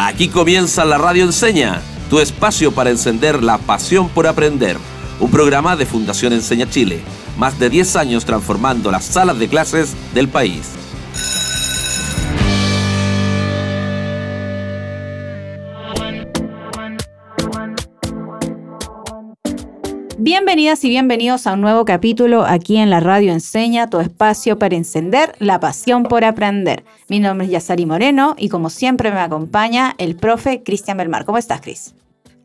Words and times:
Aquí 0.00 0.28
comienza 0.28 0.84
la 0.84 0.96
Radio 0.96 1.24
Enseña, 1.24 1.82
tu 2.08 2.20
espacio 2.20 2.70
para 2.70 2.90
encender 2.90 3.42
la 3.42 3.58
pasión 3.58 4.08
por 4.08 4.28
aprender. 4.28 4.76
Un 5.18 5.28
programa 5.28 5.74
de 5.74 5.86
Fundación 5.86 6.32
Enseña 6.32 6.70
Chile, 6.70 7.00
más 7.36 7.58
de 7.58 7.68
10 7.68 7.96
años 7.96 8.24
transformando 8.24 8.92
las 8.92 9.04
salas 9.04 9.40
de 9.40 9.48
clases 9.48 9.94
del 10.14 10.28
país. 10.28 10.68
Bienvenidas 20.30 20.84
y 20.84 20.90
bienvenidos 20.90 21.46
a 21.46 21.54
un 21.54 21.62
nuevo 21.62 21.86
capítulo 21.86 22.44
aquí 22.44 22.76
en 22.76 22.90
la 22.90 23.00
Radio 23.00 23.32
Enseña, 23.32 23.88
tu 23.88 23.98
espacio 23.98 24.58
para 24.58 24.76
encender 24.76 25.32
la 25.38 25.58
pasión 25.58 26.02
por 26.02 26.22
aprender. 26.22 26.84
Mi 27.08 27.18
nombre 27.18 27.46
es 27.46 27.52
Yasari 27.52 27.86
Moreno 27.86 28.36
y 28.36 28.50
como 28.50 28.68
siempre 28.68 29.10
me 29.10 29.20
acompaña 29.20 29.94
el 29.96 30.16
profe 30.16 30.62
Cristian 30.62 30.98
Belmar. 30.98 31.24
¿Cómo 31.24 31.38
estás, 31.38 31.62
Cris? 31.62 31.94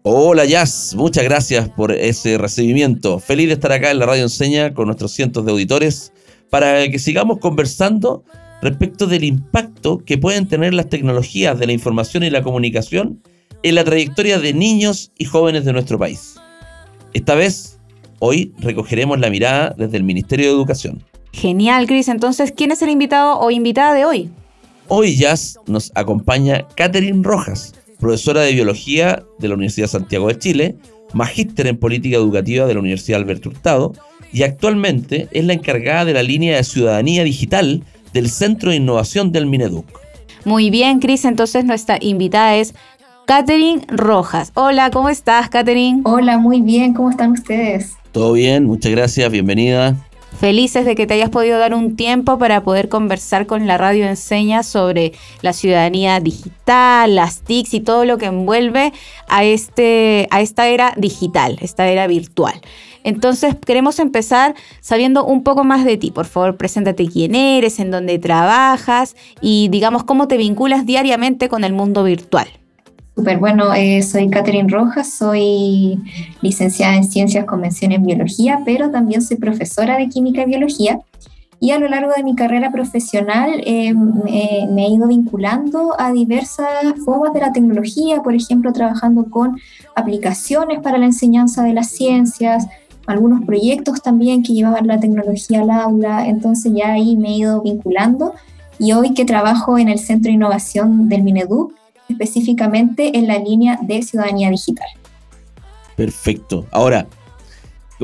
Hola, 0.04 0.46
Yas. 0.46 0.96
Muchas 0.96 1.26
gracias 1.26 1.68
por 1.68 1.92
ese 1.92 2.38
recibimiento. 2.38 3.20
Feliz 3.20 3.48
de 3.48 3.56
estar 3.56 3.74
acá 3.74 3.92
en 3.92 4.00
la 4.00 4.06
Radio 4.06 4.24
Enseña 4.24 4.74
con 4.74 4.86
nuestros 4.86 5.12
cientos 5.12 5.44
de 5.44 5.52
auditores 5.52 6.14
para 6.50 6.88
que 6.88 7.00
sigamos 7.00 7.40
conversando 7.40 8.24
respecto 8.62 9.08
del 9.08 9.26
impacto 9.26 9.98
que 10.06 10.18
pueden 10.18 10.48
tener 10.48 10.74
las 10.74 10.88
tecnologías 10.88 11.60
de 11.60 11.68
la 11.68 11.74
información 11.74 12.24
y 12.24 12.30
la 12.30 12.44
comunicación 12.44 13.22
en 13.62 13.76
la 13.76 13.84
trayectoria 13.84 14.40
de 14.40 14.54
niños 14.54 15.12
y 15.18 15.26
jóvenes 15.26 15.66
de 15.66 15.74
nuestro 15.74 16.00
país. 16.00 16.36
Esta 17.14 17.36
vez, 17.36 17.73
hoy 18.26 18.54
recogeremos 18.58 19.20
la 19.20 19.30
mirada 19.30 19.76
desde 19.78 19.98
el 19.98 20.04
Ministerio 20.04 20.46
de 20.46 20.54
Educación. 20.54 21.04
Genial, 21.34 21.88
Cris. 21.88 22.08
Entonces, 22.08 22.54
¿quién 22.56 22.72
es 22.72 22.82
el 22.82 22.90
invitado 22.90 23.38
o 23.38 23.52
invitada 23.52 23.94
de 23.94 24.06
hoy? 24.06 24.30
Hoy 24.88 25.18
ya 25.18 25.36
nos 25.68 25.92
acompaña 25.94 26.66
Catherine 26.76 27.22
Rojas, 27.22 27.76
profesora 28.00 28.42
de 28.42 28.54
Biología 28.54 29.24
de 29.40 29.48
la 29.50 29.56
Universidad 29.56 29.88
Santiago 29.88 30.30
de 30.30 30.40
Chile, 30.40 30.78
magíster 31.12 31.68
en 31.68 31.76
Política 31.76 32.16
Educativa 32.16 32.66
de 32.66 32.74
la 32.74 32.80
Universidad 32.80 33.20
Alberto 33.20 33.50
Hurtado 33.50 33.92
y 34.32 34.44
actualmente 34.44 35.28
es 35.32 35.44
la 35.44 35.54
encargada 35.54 36.06
de 36.06 36.14
la 36.14 36.24
línea 36.24 36.56
de 36.56 36.64
Ciudadanía 36.64 37.26
Digital 37.26 37.84
del 38.14 38.30
Centro 38.30 38.70
de 38.70 38.78
Innovación 38.78 39.34
del 39.34 39.48
Mineduc. 39.48 39.86
Muy 40.46 40.70
bien, 40.70 41.00
Cris. 41.00 41.26
Entonces, 41.26 41.66
nuestra 41.66 41.98
invitada 42.00 42.56
es 42.56 42.74
Catherine 43.26 43.82
Rojas. 43.90 44.52
Hola, 44.54 44.92
¿cómo 44.92 45.10
estás, 45.10 45.50
Catherine? 45.50 46.02
Hola, 46.06 46.38
muy 46.38 46.62
bien, 46.62 46.94
¿cómo 46.94 47.10
están 47.10 47.32
ustedes? 47.32 47.98
Todo 48.14 48.34
bien, 48.34 48.66
muchas 48.66 48.92
gracias, 48.92 49.32
bienvenida. 49.32 49.96
Felices 50.40 50.86
de 50.86 50.94
que 50.94 51.08
te 51.08 51.16
hayas 51.16 51.32
podido 51.32 51.58
dar 51.58 51.74
un 51.74 51.96
tiempo 51.96 52.38
para 52.38 52.64
poder 52.64 52.88
conversar 52.88 53.48
con 53.48 53.66
la 53.66 53.80
radio 53.80 54.06
enseña 54.06 54.62
sobre 54.62 55.14
la 55.42 55.52
ciudadanía 55.52 56.20
digital, 56.20 57.16
las 57.16 57.42
TICs 57.42 57.74
y 57.74 57.80
todo 57.80 58.06
lo 58.06 58.20
que 58.20 58.28
envuelve 58.28 58.94
a, 59.28 59.44
este, 59.44 60.28
a 60.30 60.42
esta 60.42 60.68
era 60.68 60.94
digital, 60.96 61.58
esta 61.62 61.88
era 61.88 62.06
virtual. 62.06 62.62
Entonces 63.04 63.56
queremos 63.66 63.98
empezar 63.98 64.54
sabiendo 64.80 65.26
un 65.26 65.42
poco 65.44 65.64
más 65.64 65.84
de 65.84 65.98
ti. 65.98 66.12
Por 66.12 66.26
favor, 66.26 66.56
preséntate 66.56 67.08
quién 67.08 67.34
eres, 67.34 67.80
en 67.80 67.90
dónde 67.90 68.20
trabajas 68.20 69.16
y 69.42 69.70
digamos 69.70 70.04
cómo 70.04 70.28
te 70.28 70.38
vinculas 70.38 70.86
diariamente 70.86 71.50
con 71.50 71.64
el 71.64 71.74
mundo 71.74 72.04
virtual. 72.04 72.48
Súper 73.16 73.38
bueno, 73.38 73.74
eh, 73.76 74.02
soy 74.02 74.28
Catherine 74.30 74.70
Rojas, 74.70 75.14
soy 75.14 76.00
licenciada 76.42 76.96
en 76.96 77.04
Ciencias, 77.04 77.46
Convención 77.46 77.92
en 77.92 78.04
Biología, 78.04 78.62
pero 78.66 78.90
también 78.90 79.22
soy 79.22 79.38
profesora 79.38 79.98
de 79.98 80.10
Química 80.10 80.42
y 80.42 80.46
Biología. 80.46 81.00
Y 81.60 81.72
a 81.72 81.80
lo 81.80 81.88
largo 81.88 82.12
de 82.18 82.24
mi 82.24 82.36
carrera 82.36 82.72
profesional 82.72 83.62
eh, 83.66 83.94
me, 83.94 84.68
me, 84.72 84.86
he 84.86 84.90
ido 84.90 85.08
vinculando 85.08 85.94
a 85.98 86.12
diversas 86.12 86.68
formas 87.06 87.34
de 87.34 87.40
la 87.40 87.54
tecnología, 87.54 88.22
por 88.24 88.34
ejemplo, 88.34 88.74
trabajando 88.74 89.30
con 89.30 89.58
aplicaciones 89.96 90.82
para 90.82 90.98
la 90.98 91.06
enseñanza 91.06 91.64
de 91.64 91.74
las 91.74 91.90
ciencias, 91.90 92.68
algunos 93.06 93.46
proyectos 93.46 94.02
también 94.02 94.44
que 94.44 94.54
llevaban 94.54 94.88
la 94.88 95.00
tecnología 95.00 95.62
al 95.62 95.70
aula, 95.70 96.28
entonces 96.28 96.72
ya 96.76 96.94
ahí 96.94 97.16
me 97.16 97.30
he 97.30 97.38
ido 97.38 97.62
vinculando. 97.62 98.34
Y 98.80 98.94
hoy 98.94 99.14
que 99.14 99.24
trabajo 99.24 99.78
en 99.78 99.88
el 99.88 100.00
Centro 100.00 100.30
de 100.30 100.36
Innovación 100.36 101.08
del 101.08 101.24
Mineduc, 101.24 101.74
específicamente 102.14 103.18
en 103.18 103.28
la 103.28 103.38
línea 103.38 103.78
de 103.82 104.02
ciudadanía 104.02 104.50
digital. 104.50 104.88
Perfecto. 105.96 106.66
Ahora, 106.72 107.08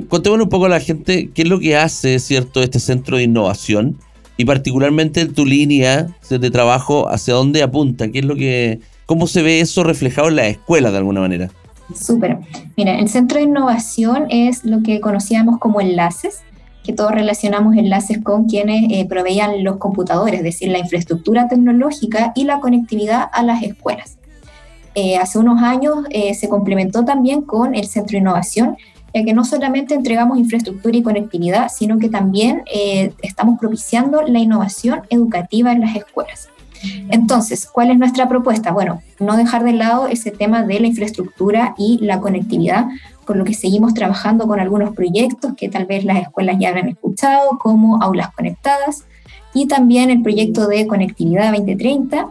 contémonos 0.08 0.46
un 0.46 0.50
poco 0.50 0.66
a 0.66 0.70
la 0.70 0.80
gente 0.80 1.30
qué 1.34 1.44
es 1.44 1.48
lo 1.48 1.60
que 1.60 1.76
hace, 1.76 2.20
¿cierto?, 2.20 2.62
este 2.62 2.80
centro 2.80 3.18
de 3.18 3.24
innovación 3.24 3.98
y 4.38 4.46
particularmente 4.46 5.26
tu 5.26 5.46
línea 5.46 6.08
de 6.30 6.52
trabajo, 6.52 7.10
hacia 7.10 7.34
dónde 7.34 7.62
apunta, 7.62 8.10
qué 8.10 8.20
es 8.20 8.26
lo 8.26 8.36
que, 8.36 8.80
cómo 9.06 9.28
se 9.28 9.42
ve 9.42 9.60
eso 9.60 9.84
reflejado 9.84 10.30
en 10.30 10.38
la 10.38 10.48
escuela 10.48 10.92
de 10.92 10.98
alguna 10.98 11.20
manera. 11.20 11.50
Súper. 11.94 12.38
Mira, 12.78 13.00
el 13.00 13.10
centro 13.10 13.40
de 13.40 13.46
innovación 13.46 14.28
es 14.30 14.64
lo 14.64 14.82
que 14.84 15.02
conocíamos 15.02 15.60
como 15.60 15.82
enlaces, 15.82 16.42
que 16.84 16.94
todos 16.94 17.12
relacionamos 17.12 17.76
enlaces 17.76 18.20
con 18.24 18.46
quienes 18.46 18.92
eh, 18.92 19.06
proveían 19.06 19.64
los 19.64 19.78
computadores, 19.78 20.40
es 20.40 20.44
decir, 20.44 20.70
la 20.70 20.80
infraestructura 20.80 21.48
tecnológica 21.48 22.32
y 22.36 22.46
la 22.46 22.60
conectividad 22.60 23.30
a 23.32 23.44
las 23.44 23.64
escuelas. 23.64 24.18
Eh, 24.96 25.18
hace 25.18 25.40
unos 25.40 25.62
años 25.62 25.98
eh, 26.10 26.34
se 26.34 26.50
complementó 26.50 27.06
también 27.06 27.42
con 27.42 27.76
el 27.76 27.86
Centro 27.88 28.14
de 28.14 28.20
Innovación, 28.20 28.78
ya 29.14 29.24
que 29.24 29.34
no 29.34 29.44
solamente 29.44 29.94
entregamos 29.94 30.38
infraestructura 30.38 30.98
y 30.98 31.04
conectividad, 31.04 31.70
sino 31.70 31.98
que 31.98 32.10
también 32.10 32.62
estamos 33.24 33.60
propiciando 33.60 34.22
la 34.22 34.38
innovación 34.38 35.02
educativa 35.10 35.72
en 35.72 35.82
las 35.82 35.96
escuelas. 35.96 36.50
Entonces, 37.10 37.66
¿cuál 37.66 37.92
es 37.92 37.98
nuestra 37.98 38.30
propuesta? 38.30 38.72
Bueno, 38.72 39.02
no 39.20 39.36
dejar 39.36 39.64
de 39.64 39.74
lado 39.74 40.08
ese 40.08 40.32
tema 40.32 40.64
de 40.64 40.80
la 40.80 40.88
infraestructura 40.88 41.74
y 41.78 41.98
la 42.02 42.20
conectividad, 42.20 42.86
con 43.30 43.38
lo 43.38 43.46
que 43.46 43.54
seguimos 43.54 43.94
trabajando 43.94 44.48
con 44.48 44.60
algunos 44.60 44.96
proyectos 44.96 45.54
que 45.56 45.70
tal 45.70 45.86
vez 45.86 46.04
las 46.04 46.20
escuelas 46.20 46.58
ya 46.60 46.70
habrán 46.70 46.88
escuchado, 46.88 47.60
como 47.60 48.02
aulas 48.02 48.34
conectadas, 48.34 49.06
y 49.54 49.68
también 49.68 50.10
el 50.10 50.24
proyecto 50.24 50.68
de 50.68 50.88
conectividad 50.88 51.52
2030. 51.52 52.28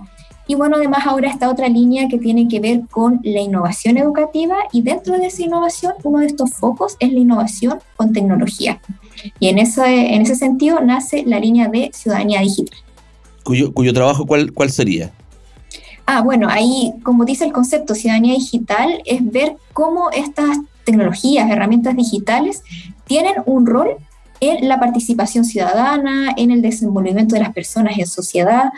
Y 0.48 0.56
bueno, 0.56 0.75
además 0.75 1.06
ahora 1.06 1.31
está 1.31 1.50
otra 1.50 1.69
línea 1.69 2.08
que 2.08 2.19
tiene 2.19 2.48
que 2.48 2.58
ver 2.58 2.81
con 2.91 3.20
la 3.22 3.38
innovación 3.38 3.97
educativa 3.97 4.56
y 4.72 4.82
dentro 4.82 5.16
de 5.16 5.26
esa 5.26 5.42
innovación 5.42 5.92
uno 6.03 6.19
de 6.19 6.26
estos 6.26 6.53
focos 6.54 6.97
es 6.98 7.12
la 7.12 7.20
innovación 7.20 7.78
con 7.94 8.12
tecnología. 8.12 8.81
Y 9.38 9.50
en 9.50 9.60
ese, 9.60 10.14
en 10.14 10.22
ese 10.22 10.34
sentido 10.34 10.81
nace 10.81 11.22
la 11.25 11.38
línea 11.38 11.69
de 11.69 11.92
ciudadanía 11.94 12.41
digital. 12.41 12.76
¿Cuyo, 13.44 13.72
cuyo 13.72 13.92
trabajo 13.92 14.26
cuál, 14.26 14.53
cuál 14.53 14.72
sería? 14.72 15.12
Ah, 16.06 16.22
bueno, 16.22 16.48
ahí, 16.50 16.92
como 17.04 17.25
dice 17.25 17.44
el 17.44 17.53
concepto, 17.53 17.94
ciudadanía 17.94 18.34
digital 18.34 19.00
es 19.04 19.25
ver 19.31 19.58
cómo 19.72 20.10
estas 20.10 20.58
tecnologías, 20.88 21.50
herramientas 21.50 21.94
digitales, 21.94 22.62
tienen 23.06 23.34
un 23.44 23.66
rol 23.66 23.91
en 24.41 24.69
la 24.69 24.81
participación 24.81 25.44
ciudadana, 25.44 26.32
en 26.38 26.50
el 26.50 26.62
desenvolvimiento 26.62 27.34
de 27.34 27.43
las 27.43 27.53
personas 27.53 27.99
en 27.99 28.06
sociedad, 28.06 28.71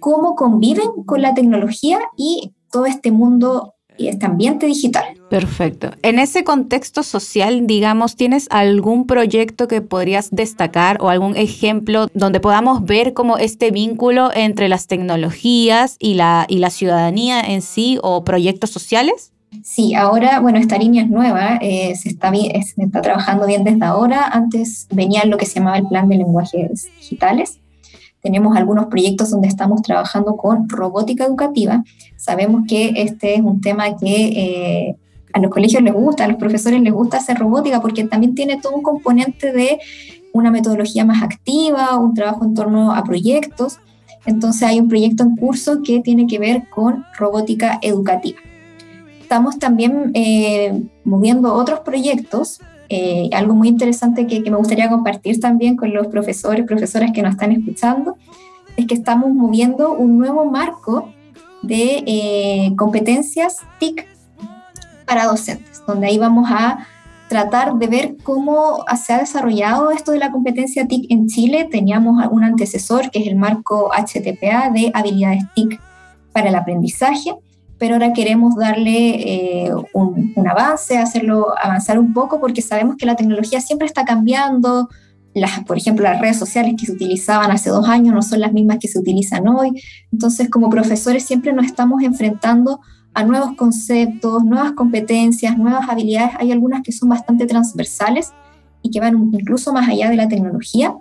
cómo 0.00 0.34
conviven 0.34 1.04
con 1.04 1.20
la 1.20 1.34
tecnología 1.34 1.98
y 2.16 2.54
todo 2.70 2.86
este 2.86 3.12
mundo 3.12 3.74
y 3.98 4.08
este 4.08 4.24
ambiente 4.24 4.66
digital. 4.66 5.04
Perfecto. 5.28 5.90
En 6.02 6.18
ese 6.18 6.44
contexto 6.44 7.02
social, 7.02 7.66
digamos, 7.66 8.16
¿tienes 8.16 8.46
algún 8.50 9.06
proyecto 9.06 9.68
que 9.68 9.82
podrías 9.82 10.30
destacar 10.30 10.98
o 11.00 11.10
algún 11.10 11.36
ejemplo 11.36 12.06
donde 12.14 12.40
podamos 12.40 12.84
ver 12.84 13.12
como 13.12 13.36
este 13.36 13.70
vínculo 13.70 14.30
entre 14.34 14.68
las 14.68 14.86
tecnologías 14.86 15.96
y 15.98 16.14
la, 16.14 16.46
y 16.48 16.58
la 16.58 16.70
ciudadanía 16.70 17.40
en 17.40 17.60
sí 17.60 17.98
o 18.02 18.24
proyectos 18.24 18.70
sociales? 18.70 19.32
Sí, 19.62 19.94
ahora, 19.94 20.40
bueno, 20.40 20.58
esta 20.58 20.78
línea 20.78 21.02
es 21.02 21.10
nueva, 21.10 21.58
eh, 21.60 21.94
se, 21.96 22.10
está 22.10 23.02
trabajando 23.02 23.46
bien 23.46 23.64
desde 23.64 23.84
ahora. 23.84 24.26
Antes 24.26 24.86
venía 24.90 25.24
lo 25.24 25.38
que 25.38 25.46
se 25.46 25.54
llamaba 25.58 25.78
el 25.78 25.86
plan 25.86 26.08
de 26.08 26.16
lenguajes 26.16 26.88
digitales. 26.98 27.58
Tenemos 28.20 28.56
algunos 28.56 28.86
proyectos 28.86 29.30
donde 29.30 29.48
estamos 29.48 29.82
trabajando 29.82 30.36
con 30.36 30.68
robótica 30.68 31.24
educativa. 31.24 31.84
Sabemos 32.16 32.64
que 32.68 32.92
este 32.96 33.34
es 33.34 33.40
un 33.40 33.60
tema 33.60 33.96
que 33.96 34.26
eh, 34.26 34.96
a 35.32 35.40
los 35.40 35.50
colegios 35.50 35.82
les 35.82 35.94
gusta, 35.94 36.24
a 36.24 36.28
los 36.28 36.36
profesores 36.36 36.80
les 36.80 36.92
gusta 36.92 37.18
hacer 37.18 37.38
robótica 37.38 37.80
porque 37.80 38.04
también 38.04 38.34
tiene 38.34 38.60
todo 38.60 38.74
un 38.74 38.82
componente 38.82 39.52
de 39.52 39.78
una 40.32 40.50
metodología 40.50 41.04
más 41.04 41.22
activa, 41.22 41.96
un 41.96 42.14
trabajo 42.14 42.44
en 42.44 42.54
torno 42.54 42.92
a 42.92 43.02
proyectos. 43.04 43.78
Entonces 44.26 44.62
hay 44.64 44.80
un 44.80 44.88
proyecto 44.88 45.22
en 45.22 45.36
curso 45.36 45.80
que 45.82 46.00
tiene 46.00 46.26
que 46.26 46.38
ver 46.38 46.68
con 46.68 47.04
robótica 47.16 47.78
educativa 47.80 48.38
estamos 49.28 49.58
también 49.58 50.10
eh, 50.14 50.84
moviendo 51.04 51.52
otros 51.52 51.80
proyectos. 51.80 52.62
Eh, 52.88 53.28
algo 53.34 53.54
muy 53.54 53.68
interesante 53.68 54.26
que, 54.26 54.40
me 54.50 54.56
gustaría 54.56 54.88
compartir 54.88 55.38
también 55.38 55.76
con 55.76 55.92
los 55.92 56.06
profesores, 56.06 56.64
profesoras 56.64 57.12
que 57.12 57.20
nos 57.20 57.32
están 57.32 57.52
escuchando, 57.52 58.16
es 58.78 58.86
que 58.86 58.94
estamos 58.94 59.30
moviendo 59.34 59.92
un 59.92 60.16
nuevo 60.16 60.46
marco 60.46 61.12
de 61.60 62.02
eh, 62.06 62.72
competencias 62.74 63.58
TIC 63.78 64.06
para 65.04 65.26
docentes, 65.26 65.82
donde 65.86 66.06
ahí 66.06 66.16
vamos 66.16 66.48
a 66.50 66.86
tratar 67.28 67.74
de 67.74 67.86
ver 67.86 68.16
cómo 68.22 68.82
se 68.96 69.12
ha 69.12 69.18
desarrollado 69.18 69.90
esto 69.90 70.12
de 70.12 70.20
la 70.20 70.30
competencia 70.30 70.88
TIC 70.88 71.10
en 71.10 71.26
Chile. 71.26 71.68
Teníamos 71.70 72.26
un 72.30 72.44
antecesor 72.44 73.10
que 73.10 73.18
es 73.18 73.26
el 73.26 73.36
marco 73.36 73.90
HTPA 73.92 74.70
de 74.70 74.90
habilidades 74.94 75.44
TIC 75.54 75.78
para 76.32 76.48
el 76.48 76.54
aprendizaje 76.54 77.34
pero 77.78 77.94
ahora 77.94 78.12
queremos 78.12 78.56
darle 78.56 79.66
eh, 79.66 79.72
un, 79.92 80.34
avance, 80.48 80.98
hacerlo 80.98 81.54
avanzar 81.62 81.98
un 81.98 82.12
poco, 82.12 82.40
porque 82.40 82.60
sabemos 82.60 82.96
que 82.96 83.06
la 83.06 83.16
tecnología 83.16 83.60
siempre 83.60 83.86
está 83.86 84.04
cambiando. 84.04 84.88
Las, 85.34 85.60
por 85.64 85.76
ejemplo, 85.76 86.04
las 86.04 86.20
redes 86.20 86.38
sociales 86.38 86.74
que 86.78 86.86
se 86.86 86.92
utilizaban 86.92 87.50
hace 87.50 87.70
dos 87.70 87.88
años 87.88 88.14
no 88.14 88.22
son 88.22 88.40
las 88.40 88.52
mismas 88.52 88.78
que 88.78 88.88
se 88.88 88.98
utilizan 88.98 89.46
hoy. 89.46 89.70
Entonces, 90.12 90.50
como 90.50 90.70
profesores 90.70 91.24
siempre 91.24 91.52
nos 91.52 91.66
estamos 91.66 92.02
enfrentando 92.02 92.80
a 93.14 93.24
nuevos 93.24 93.54
conceptos, 93.56 94.44
nuevas 94.44 94.72
competencias, 94.72 95.56
nuevas 95.56 95.88
habilidades. 95.88 96.34
Hay 96.38 96.50
algunas 96.50 96.82
que 96.82 96.92
son 96.92 97.08
bastante 97.08 97.46
transversales 97.46 98.32
y 98.82 98.90
que 98.90 99.00
van 99.00 99.30
incluso 99.32 99.72
más 99.72 99.88
allá 99.88 100.10
de 100.10 100.16
la 100.16 100.28
tecnología, 100.28 100.94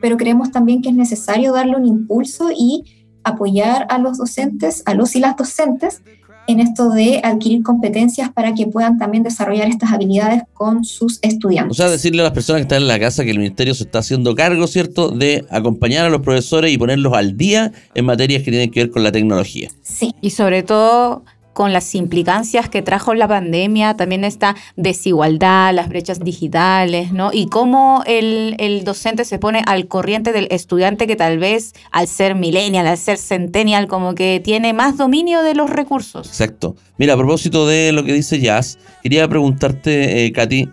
pero 0.00 0.16
creemos 0.16 0.50
también 0.50 0.82
que 0.82 0.90
es 0.90 0.94
necesario 0.94 1.52
darle 1.52 1.76
un 1.76 1.86
impulso 1.86 2.50
y 2.54 2.84
apoyar 3.24 3.86
a 3.88 3.98
los 3.98 4.18
docentes, 4.18 4.82
a 4.86 4.94
los 4.94 5.14
y 5.16 5.20
las 5.20 5.36
docentes, 5.36 6.02
en 6.52 6.60
esto 6.60 6.90
de 6.90 7.20
adquirir 7.22 7.62
competencias 7.62 8.30
para 8.30 8.54
que 8.54 8.66
puedan 8.66 8.98
también 8.98 9.22
desarrollar 9.22 9.68
estas 9.68 9.92
habilidades 9.92 10.42
con 10.52 10.84
sus 10.84 11.18
estudiantes. 11.22 11.78
O 11.78 11.82
sea, 11.82 11.90
decirle 11.90 12.20
a 12.20 12.24
las 12.24 12.32
personas 12.32 12.60
que 12.60 12.62
están 12.62 12.82
en 12.82 12.88
la 12.88 13.00
casa 13.00 13.24
que 13.24 13.30
el 13.30 13.38
ministerio 13.38 13.74
se 13.74 13.84
está 13.84 13.98
haciendo 13.98 14.34
cargo, 14.34 14.66
¿cierto?, 14.66 15.10
de 15.10 15.44
acompañar 15.50 16.06
a 16.06 16.10
los 16.10 16.20
profesores 16.20 16.72
y 16.72 16.78
ponerlos 16.78 17.12
al 17.14 17.36
día 17.36 17.72
en 17.94 18.04
materias 18.04 18.42
que 18.42 18.50
tienen 18.50 18.70
que 18.70 18.80
ver 18.80 18.90
con 18.90 19.02
la 19.02 19.12
tecnología. 19.12 19.70
Sí. 19.82 20.14
Y 20.20 20.30
sobre 20.30 20.62
todo 20.62 21.24
con 21.52 21.72
las 21.72 21.94
implicancias 21.94 22.68
que 22.68 22.82
trajo 22.82 23.14
la 23.14 23.28
pandemia, 23.28 23.96
también 23.96 24.24
esta 24.24 24.56
desigualdad, 24.76 25.74
las 25.74 25.88
brechas 25.88 26.20
digitales, 26.20 27.12
¿no? 27.12 27.30
Y 27.32 27.46
cómo 27.46 28.02
el, 28.06 28.56
el, 28.58 28.84
docente 28.84 29.24
se 29.24 29.38
pone 29.38 29.62
al 29.66 29.86
corriente 29.86 30.32
del 30.32 30.48
estudiante 30.50 31.06
que 31.06 31.16
tal 31.16 31.38
vez 31.38 31.72
al 31.90 32.08
ser 32.08 32.34
millennial, 32.34 32.86
al 32.86 32.98
ser 32.98 33.18
centennial, 33.18 33.86
como 33.86 34.14
que 34.14 34.40
tiene 34.42 34.72
más 34.72 34.96
dominio 34.96 35.42
de 35.42 35.54
los 35.54 35.70
recursos. 35.70 36.26
Exacto. 36.26 36.76
Mira, 36.98 37.14
a 37.14 37.16
propósito 37.16 37.66
de 37.66 37.92
lo 37.92 38.04
que 38.04 38.12
dice 38.12 38.40
Jazz, 38.40 38.78
quería 39.02 39.28
preguntarte, 39.28 40.24
eh, 40.24 40.32
Katy, 40.32 40.68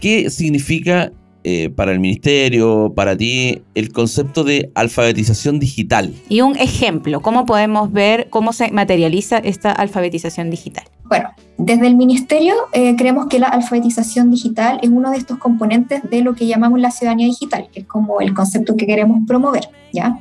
¿qué 0.00 0.30
significa 0.30 1.12
eh, 1.46 1.68
para 1.68 1.92
el 1.92 2.00
ministerio, 2.00 2.94
para 2.96 3.16
ti, 3.16 3.62
el 3.74 3.92
concepto 3.92 4.44
de 4.44 4.70
alfabetización 4.74 5.58
digital? 5.58 6.14
Y 6.30 6.40
un 6.40 6.56
ejemplo, 6.56 7.20
¿cómo 7.20 7.44
podemos 7.44 7.92
ver 7.92 8.28
cómo 8.30 8.54
se 8.54 8.70
materializa 8.70 9.36
esta 9.38 9.70
alfabetización 9.70 10.48
digital? 10.48 10.84
Bueno, 11.04 11.28
desde 11.58 11.86
el 11.86 11.96
ministerio 11.96 12.54
eh, 12.72 12.96
creemos 12.96 13.26
que 13.26 13.38
la 13.38 13.48
alfabetización 13.48 14.30
digital 14.30 14.80
es 14.82 14.88
uno 14.88 15.10
de 15.10 15.18
estos 15.18 15.36
componentes 15.36 16.02
de 16.08 16.22
lo 16.22 16.34
que 16.34 16.46
llamamos 16.46 16.80
la 16.80 16.90
ciudadanía 16.90 17.26
digital, 17.26 17.68
que 17.70 17.80
es 17.80 17.86
como 17.86 18.22
el 18.22 18.32
concepto 18.32 18.74
que 18.74 18.86
queremos 18.86 19.18
promover, 19.26 19.68
¿ya? 19.92 20.18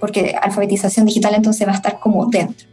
Porque 0.00 0.34
alfabetización 0.40 1.04
digital 1.04 1.34
entonces 1.34 1.68
va 1.68 1.72
a 1.72 1.76
estar 1.76 2.00
como 2.00 2.24
dentro. 2.26 2.69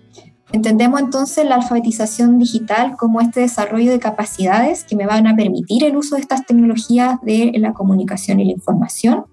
Entendemos 0.52 1.02
entonces 1.02 1.46
la 1.46 1.56
alfabetización 1.56 2.40
digital 2.40 2.96
como 2.98 3.20
este 3.20 3.42
desarrollo 3.42 3.92
de 3.92 4.00
capacidades 4.00 4.86
que 4.86 4.96
me 4.96 5.06
van 5.06 5.28
a 5.28 5.36
permitir 5.36 5.84
el 5.84 5.98
uso 5.98 6.16
de 6.16 6.22
estas 6.22 6.46
tecnologías 6.46 7.20
de 7.22 7.52
la 7.56 7.74
comunicación 7.74 8.40
y 8.40 8.46
la 8.46 8.52
información. 8.54 9.26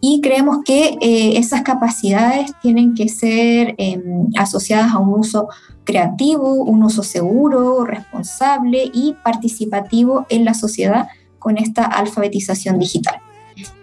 Y 0.00 0.20
creemos 0.20 0.58
que 0.64 0.98
eh, 1.00 1.38
esas 1.38 1.62
capacidades 1.62 2.52
tienen 2.62 2.94
que 2.94 3.08
ser 3.08 3.74
em, 3.78 4.28
asociadas 4.38 4.92
a 4.92 4.98
un 4.98 5.18
uso 5.18 5.48
creativo, 5.82 6.52
un 6.52 6.84
uso 6.84 7.02
seguro, 7.02 7.84
responsable 7.84 8.90
y 8.92 9.16
participativo 9.24 10.26
en 10.28 10.44
la 10.44 10.54
sociedad 10.54 11.08
con 11.40 11.58
esta 11.58 11.84
alfabetización 11.84 12.78
digital. 12.78 13.16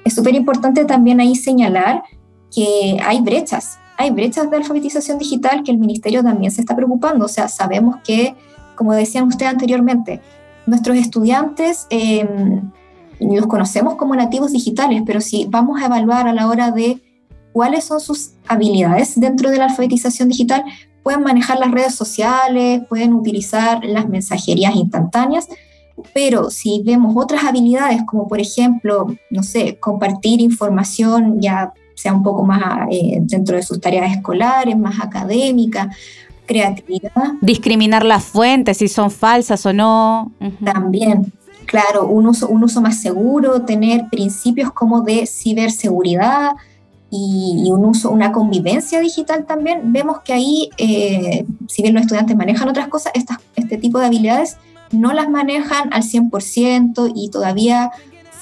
Es 0.06 0.14
súper 0.14 0.36
importante 0.36 0.86
también 0.86 1.20
ahí 1.20 1.36
señalar 1.36 2.04
que 2.54 2.98
hay 3.04 3.22
brechas 3.22 3.80
hay 4.04 4.12
brechas 4.12 4.52
de 4.52 4.58
alfabetización 4.58 5.18
digital 5.18 5.64
que 5.64 5.72
el 5.72 5.78
ministerio 5.78 6.22
también 6.22 6.52
se 6.52 6.60
está 6.60 6.76
preocupando. 6.76 7.26
O 7.26 7.30
sea, 7.30 7.48
sabemos 7.48 7.96
que, 8.04 8.36
como 8.76 8.94
decían 8.94 9.26
ustedes 9.28 9.54
anteriormente, 9.54 10.20
nuestros 10.66 10.98
estudiantes 10.98 11.88
em, 11.90 12.70
los 13.22 13.48
conocemos 13.48 13.96
como 13.96 14.14
nativos 14.14 14.52
digitales, 14.52 15.04
pero 15.06 15.22
si 15.22 15.46
vamos 15.50 15.82
a 15.82 15.86
evaluar 15.86 16.28
a 16.28 16.34
la 16.34 16.50
hora 16.50 16.72
de 16.72 17.02
cuáles 17.54 17.86
son 17.86 18.02
sus 18.02 18.32
habilidades 18.48 19.18
dentro 19.18 19.50
de 19.50 19.58
la 19.58 19.66
alfabetización 19.66 20.28
digital, 20.28 20.66
pueden 21.02 21.22
manejar 21.22 21.60
las 21.60 21.72
redes 21.72 21.96
sociales, 21.96 22.82
pueden 22.90 23.14
utilizar 23.14 23.86
las 23.86 24.10
mensajerías 24.10 24.76
instantáneas, 24.76 25.48
pero 26.14 26.50
si 26.50 26.82
vemos 26.84 27.14
otras 27.16 27.46
habilidades 27.46 28.02
como 28.06 28.28
por 28.28 28.42
ejemplo, 28.42 29.08
no 29.30 29.44
sé, 29.44 29.78
compartir 29.80 30.42
información 30.42 31.40
ya 31.40 31.74
sea 31.96 32.14
un 32.14 32.24
poco 32.24 32.44
más 32.44 32.88
eh, 32.92 33.20
dentro 33.22 33.56
de 33.56 33.64
sus 33.64 33.80
tareas 33.80 34.12
escolares, 34.12 34.78
más 34.78 35.00
académica, 35.00 35.90
creatividad. 36.46 37.34
Discriminar 37.42 38.06
las 38.06 38.24
fuentes, 38.24 38.78
si 38.78 38.88
son 38.88 39.12
falsas 39.12 39.66
o 39.66 39.74
no. 39.74 40.32
También, 40.64 41.32
claro, 41.66 42.08
un 42.08 42.28
uso, 42.28 42.48
un 42.48 42.64
uso 42.64 42.82
más 42.82 43.00
seguro, 43.00 43.62
tener 43.62 44.06
principios 44.10 44.72
como 44.72 45.02
de 45.02 45.26
ciberseguridad 45.26 46.52
y, 47.10 47.70
un 47.72 47.86
uso, 47.86 48.10
una 48.10 48.32
convivencia 48.32 49.00
digital 49.00 49.46
también. 49.46 49.94
Vemos 49.94 50.22
que 50.22 50.34
ahí, 50.34 50.70
eh, 50.78 51.46
si 51.68 51.84
bien 51.84 51.94
los 51.94 52.02
estudiantes 52.04 52.36
manejan 52.36 52.68
otras 52.70 52.88
cosas, 52.88 53.14
este 53.56 53.78
tipo 53.78 54.00
de 54.00 54.08
habilidades 54.08 54.58
no 54.92 55.14
las 55.14 55.30
manejan 55.30 55.94
al 55.94 56.04
100% 56.04 57.12
y 57.14 57.30
todavía 57.30 57.92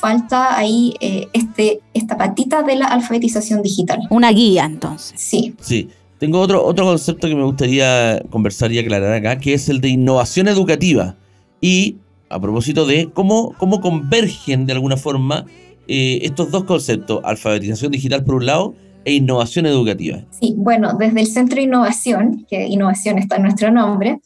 falta 0.02 0.58
ahí 0.58 0.96
eh, 1.00 1.28
este, 1.32 1.80
esta 1.94 2.18
patita 2.18 2.64
de 2.64 2.76
la 2.76 2.88
alfabetización 2.88 3.62
digital. 3.62 4.00
Una 4.10 4.32
guía, 4.32 4.66
entonces. 4.66 5.14
Sí. 5.22 5.54
Sí. 5.62 5.90
Tengo 6.18 6.40
otro, 6.40 6.64
otro 6.66 6.86
concepto 6.86 7.28
que 7.28 7.36
me 7.36 7.44
gustaría 7.44 8.22
conversar 8.30 8.72
y 8.72 8.80
aclarar 8.80 9.14
acá, 9.14 9.38
que 9.38 9.54
es 9.54 9.70
el 9.70 9.80
de 9.80 9.90
innovación 9.90 10.48
educativa. 10.48 11.16
Y 11.62 11.98
a 12.30 12.40
propósito 12.40 12.86
de 12.86 13.10
cómo, 13.14 13.54
cómo 13.58 13.80
convergen 13.82 14.66
de 14.66 14.74
alguna 14.74 14.98
forma 14.98 15.46
eh, 15.88 16.20
estos 16.24 16.52
dos 16.52 16.64
conceptos, 16.64 17.22
alfabetización 17.24 17.92
digital 17.92 18.24
por 18.24 18.36
un 18.36 18.46
lado 18.46 18.76
e 19.06 19.14
innovación 19.14 19.66
educativa. 19.66 20.20
Sí, 20.32 20.54
bueno, 20.58 20.94
desde 20.94 21.22
el 21.22 21.28
Centro 21.28 21.58
de 21.58 21.64
Innovación, 21.64 22.46
que 22.50 22.68
innovación 22.68 23.18
está 23.18 23.38
en 23.38 23.44
nuestro 23.44 23.72
nombre, 23.72 24.20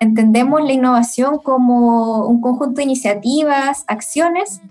entendemos 0.00 0.62
la 0.62 0.72
innovación 0.72 1.38
como 1.42 2.26
un 2.26 2.40
conjunto 2.40 2.76
de 2.76 2.84
iniciativas, 2.84 3.84
acciones 3.88 4.62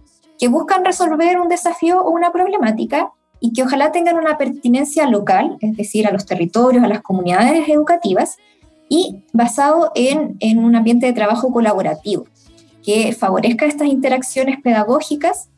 que 0.41 0.47
buscan 0.47 0.83
resolver 0.83 1.39
un 1.39 1.49
desafío 1.49 2.01
o 2.01 2.09
una 2.09 2.31
problemática 2.31 3.11
y 3.39 3.53
que 3.53 3.61
ojalá 3.61 3.91
tengan 3.91 4.17
una 4.17 4.39
pertinencia 4.39 5.07
local, 5.07 5.59
es 5.61 5.77
decir, 5.77 6.07
a 6.07 6.11
los 6.11 6.25
territorios, 6.25 6.83
a 6.83 6.87
las 6.87 7.03
comunidades 7.03 7.69
educativas, 7.69 8.37
y 8.89 9.23
basado 9.33 9.91
en, 9.93 10.37
en 10.39 10.57
un 10.57 10.75
ambiente 10.75 11.05
de 11.05 11.13
trabajo 11.13 11.51
colaborativo, 11.51 12.25
que 12.83 13.13
favorezca 13.13 13.67
estas 13.67 13.87
interacciones 13.87 14.59
pedagógicas 14.59 15.49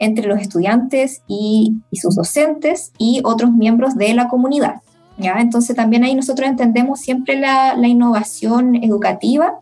entre 0.00 0.26
los 0.26 0.40
estudiantes 0.40 1.22
y, 1.28 1.74
sus 1.92 2.16
docentes 2.16 2.90
y 2.98 3.22
otros 3.24 3.52
miembros 3.52 3.94
de 3.94 4.12
la 4.12 4.26
comunidad. 4.26 4.82
¿ya? 5.18 5.36
Entonces 5.38 5.76
también 5.76 6.02
ahí 6.02 6.16
nosotros 6.16 6.48
entendemos 6.48 6.98
siempre 6.98 7.38
la, 7.38 7.76
la 7.76 7.86
innovación 7.86 8.74
educativa 8.74 9.60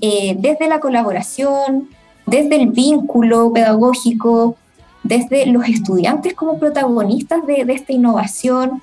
eh, 0.00 0.34
desde 0.40 0.66
la 0.66 0.80
colaboración, 0.80 1.88
desde 2.26 2.56
el 2.56 2.70
vínculo 2.70 3.52
pedagógico, 3.52 4.56
desde 5.02 5.46
los 5.46 5.68
estudiantes 5.68 6.34
como 6.34 6.58
protagonistas 6.58 7.46
de, 7.46 7.64
esta 7.68 7.92
innovación. 7.92 8.82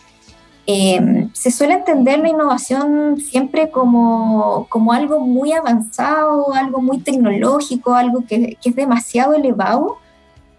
Em, 0.65 1.31
se 1.34 1.50
suele 1.50 1.74
entender 1.74 2.19
la 2.19 2.29
innovación 2.29 3.19
siempre 3.19 3.72
como, 3.72 4.67
como, 4.69 4.93
algo 4.93 5.19
muy 5.19 5.51
avanzado, 5.51 6.53
algo 6.53 6.81
muy 6.81 7.00
tecnológico, 7.00 7.93
algo 7.93 8.24
que, 8.27 8.58
que, 8.62 8.69
es 8.69 8.75
demasiado 8.75 9.34
elevado, 9.34 9.98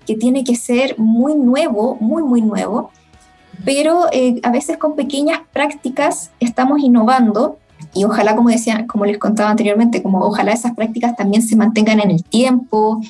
que 0.07 0.17
tiene 0.17 0.43
que 0.43 0.57
ser 0.57 0.99
muy 0.99 1.37
nuevo, 1.37 1.97
muy, 2.01 2.25
muy 2.25 2.43
nuevo, 2.43 2.91
pero 3.65 4.07
eh, 4.13 4.41
a 4.43 4.51
veces 4.51 4.79
con 4.79 4.97
pequeñas 4.97 5.41
prácticas 5.53 6.31
estamos 6.41 6.81
innovando 6.81 7.59
y 7.95 8.05
ojalá, 8.05 8.37
como 8.37 8.51
decía, 8.51 8.87
como 8.87 9.05
les 9.05 9.19
contaba 9.19 9.51
anteriormente, 9.51 10.03
como 10.03 10.21
ojalá 10.21 10.53
esas 10.53 10.75
prácticas 10.75 11.17
también 11.17 11.43
se 11.43 11.57
mantengan 11.57 12.01
en 12.01 12.11
el 12.11 12.25
tiempo, 12.25 13.01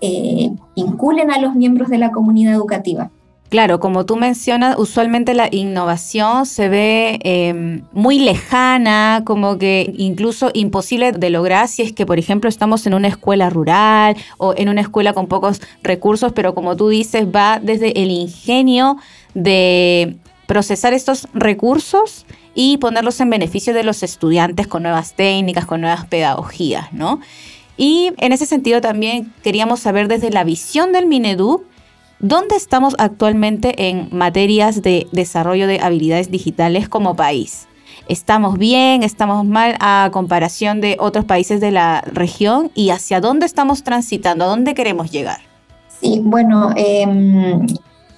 eh, 0.00 0.50
vinculen 0.76 1.30
a 1.30 1.38
los 1.38 1.54
miembros 1.54 1.88
de 1.88 1.98
la 1.98 2.10
comunidad 2.10 2.54
educativa. 2.54 3.10
Claro, 3.50 3.80
como 3.80 4.06
tú 4.06 4.14
mencionas, 4.14 4.78
usualmente 4.78 5.34
la 5.34 5.48
innovación 5.50 6.46
se 6.46 6.68
ve 6.68 7.18
em, 7.24 7.82
muy 7.92 8.20
lejana, 8.20 9.22
como 9.26 9.58
que 9.58 9.92
incluso 9.98 10.52
imposible 10.54 11.10
de 11.10 11.30
lograr 11.30 11.66
si 11.66 11.82
es 11.82 11.92
que, 11.92 12.06
por 12.06 12.20
ejemplo, 12.20 12.48
estamos 12.48 12.86
en 12.86 12.94
una 12.94 13.08
escuela 13.08 13.50
rural 13.50 14.16
o 14.38 14.54
en 14.56 14.68
una 14.68 14.82
escuela 14.82 15.14
con 15.14 15.26
pocos 15.26 15.60
recursos, 15.82 16.32
pero 16.32 16.54
como 16.54 16.76
tú 16.76 16.90
dices, 16.90 17.26
va 17.26 17.58
desde 17.60 18.00
el 18.00 18.12
ingenio 18.12 18.98
de 19.34 20.16
procesar 20.46 20.92
estos 20.92 21.26
recursos 21.34 22.26
y 22.54 22.78
ponerlos 22.78 23.20
en 23.20 23.30
beneficio 23.30 23.74
de 23.74 23.84
los 23.84 24.02
estudiantes 24.02 24.66
con 24.66 24.82
nuevas 24.82 25.14
técnicas, 25.14 25.66
con 25.66 25.80
nuevas 25.80 26.06
pedagogías, 26.06 26.92
¿no? 26.92 27.20
Y 27.76 28.12
en 28.18 28.32
ese 28.32 28.46
sentido 28.46 28.80
también 28.80 29.32
queríamos 29.42 29.80
saber 29.80 30.08
desde 30.08 30.30
la 30.30 30.44
visión 30.44 30.92
del 30.92 31.06
Minedu, 31.06 31.64
¿dónde 32.18 32.56
estamos 32.56 32.94
actualmente 32.98 33.88
en 33.88 34.08
materias 34.12 34.82
de 34.82 35.06
desarrollo 35.12 35.66
de 35.66 35.80
habilidades 35.80 36.30
digitales 36.30 36.88
como 36.88 37.16
país? 37.16 37.66
estamos 38.10 38.58
bien, 38.58 39.04
estamos 39.04 39.46
mal 39.46 39.76
a 39.78 40.10
comparación 40.12 40.80
de 40.80 40.96
otros 40.98 41.24
países 41.24 41.60
de 41.60 41.70
la 41.70 42.00
región 42.00 42.72
y 42.74 42.90
hacia 42.90 43.20
dónde 43.20 43.46
estamos 43.46 43.84
transitando, 43.84 44.44
a 44.44 44.48
dónde 44.48 44.74
queremos 44.74 45.12
llegar. 45.12 45.38
Sí, 46.00 46.20
bueno, 46.22 46.72
em, 46.76 47.66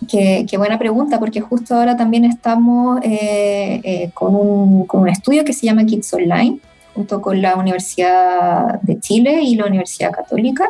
qué, 0.08 0.56
buena 0.56 0.78
pregunta, 0.78 1.18
porque 1.18 1.40
justo 1.40 1.74
ahora 1.74 1.96
también 1.96 2.24
estamos 2.24 3.00
eh, 3.02 3.80
eh, 3.82 4.10
con, 4.14 4.34
un, 4.34 4.86
con 4.86 5.02
un 5.02 5.08
estudio 5.08 5.44
que 5.44 5.52
se 5.52 5.66
llama 5.66 5.84
Kids 5.84 6.12
Online, 6.14 6.58
junto 6.94 7.20
con 7.22 7.40
la 7.40 7.56
Universidad 7.56 8.80
de 8.82 9.00
Chile 9.00 9.42
y 9.42 9.56
la 9.56 9.66
Universidad 9.66 10.12
Católica 10.12 10.68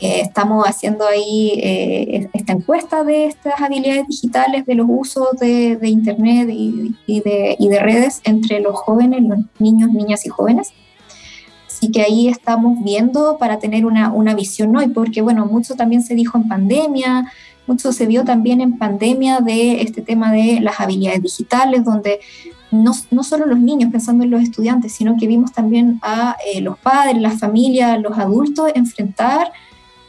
estamos 0.00 0.66
haciendo 0.66 1.06
ahí 1.06 1.52
eh, 1.56 2.28
esta 2.32 2.52
encuesta 2.52 3.04
de 3.04 3.26
estas 3.26 3.60
habilidades 3.60 4.06
digitales, 4.08 4.66
de 4.66 4.74
los 4.74 4.86
usos 4.88 5.38
de, 5.38 5.78
Internet 5.82 6.48
y, 6.50 7.20
de, 7.20 7.78
redes 7.80 8.20
entre 8.24 8.60
los 8.60 8.74
jóvenes, 8.74 9.22
los 9.22 9.38
niños, 9.58 9.90
niñas 9.90 10.26
y 10.26 10.28
jóvenes. 10.28 10.72
Así 11.66 11.90
que 11.90 12.02
ahí 12.02 12.28
estamos 12.28 12.82
viendo 12.82 13.36
para 13.38 13.58
tener 13.58 13.86
una, 13.86 14.34
visión 14.34 14.72
¿no? 14.72 14.82
y 14.82 14.88
porque 14.88 15.22
bueno, 15.22 15.46
mucho 15.46 15.74
también 15.74 16.02
se 16.02 16.14
dijo 16.14 16.38
en 16.38 16.48
pandemia, 16.48 17.30
mucho 17.66 17.92
se 17.92 18.06
vio 18.06 18.24
también 18.24 18.60
en 18.60 18.78
pandemia 18.78 19.40
de 19.40 19.82
este 19.82 20.02
tema 20.02 20.32
de 20.32 20.60
las 20.60 20.80
habilidades 20.80 21.22
digitales, 21.22 21.84
donde 21.84 22.20
no, 22.70 22.92
no, 23.10 23.22
solo 23.22 23.46
los 23.46 23.60
niños 23.60 23.90
pensando 23.92 24.24
en 24.24 24.30
los 24.30 24.42
estudiantes, 24.42 24.92
sino 24.92 25.16
que 25.16 25.26
vimos 25.26 25.52
también 25.52 25.98
a 26.02 26.36
eh, 26.52 26.60
los 26.60 26.78
padres, 26.78 27.20
las 27.20 27.38
familias, 27.38 28.00
los 28.00 28.18
adultos 28.18 28.72
enfrentar 28.74 29.52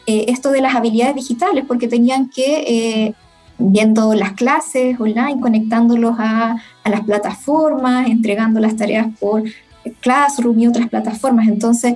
eh, 0.07 0.25
esto 0.27 0.51
de 0.51 0.61
las 0.61 0.75
habilidades 0.75 1.15
digitales, 1.15 1.65
porque 1.67 1.87
tenían 1.87 2.29
que, 2.29 2.63
eh, 2.67 3.13
viendo 3.57 4.13
las 4.13 4.33
clases 4.33 4.99
online, 4.99 5.39
conectándolos 5.39 6.15
a, 6.19 6.57
las 6.85 7.01
plataformas, 7.01 8.07
entregando 8.07 8.59
las 8.59 8.75
tareas 8.75 9.07
por 9.19 9.43
Classroom 10.01 10.59
y 10.59 10.67
otras 10.67 10.89
plataformas. 10.89 11.47
Entonces, 11.47 11.95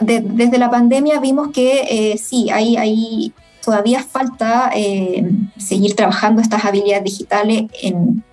desde 0.00 0.58
la 0.58 0.70
pandemia 0.70 1.20
vimos 1.20 1.48
que 1.52 1.86
eh, 1.90 2.18
sí, 2.18 2.50
hay, 2.50 2.76
hay, 2.76 3.32
todavía 3.70 4.02
falta 4.02 4.72
seguir 5.56 5.94
trabajando 5.94 6.42
estas 6.42 6.64
habilidades 6.64 7.04
digitales 7.04 7.70
en, 7.82 8.24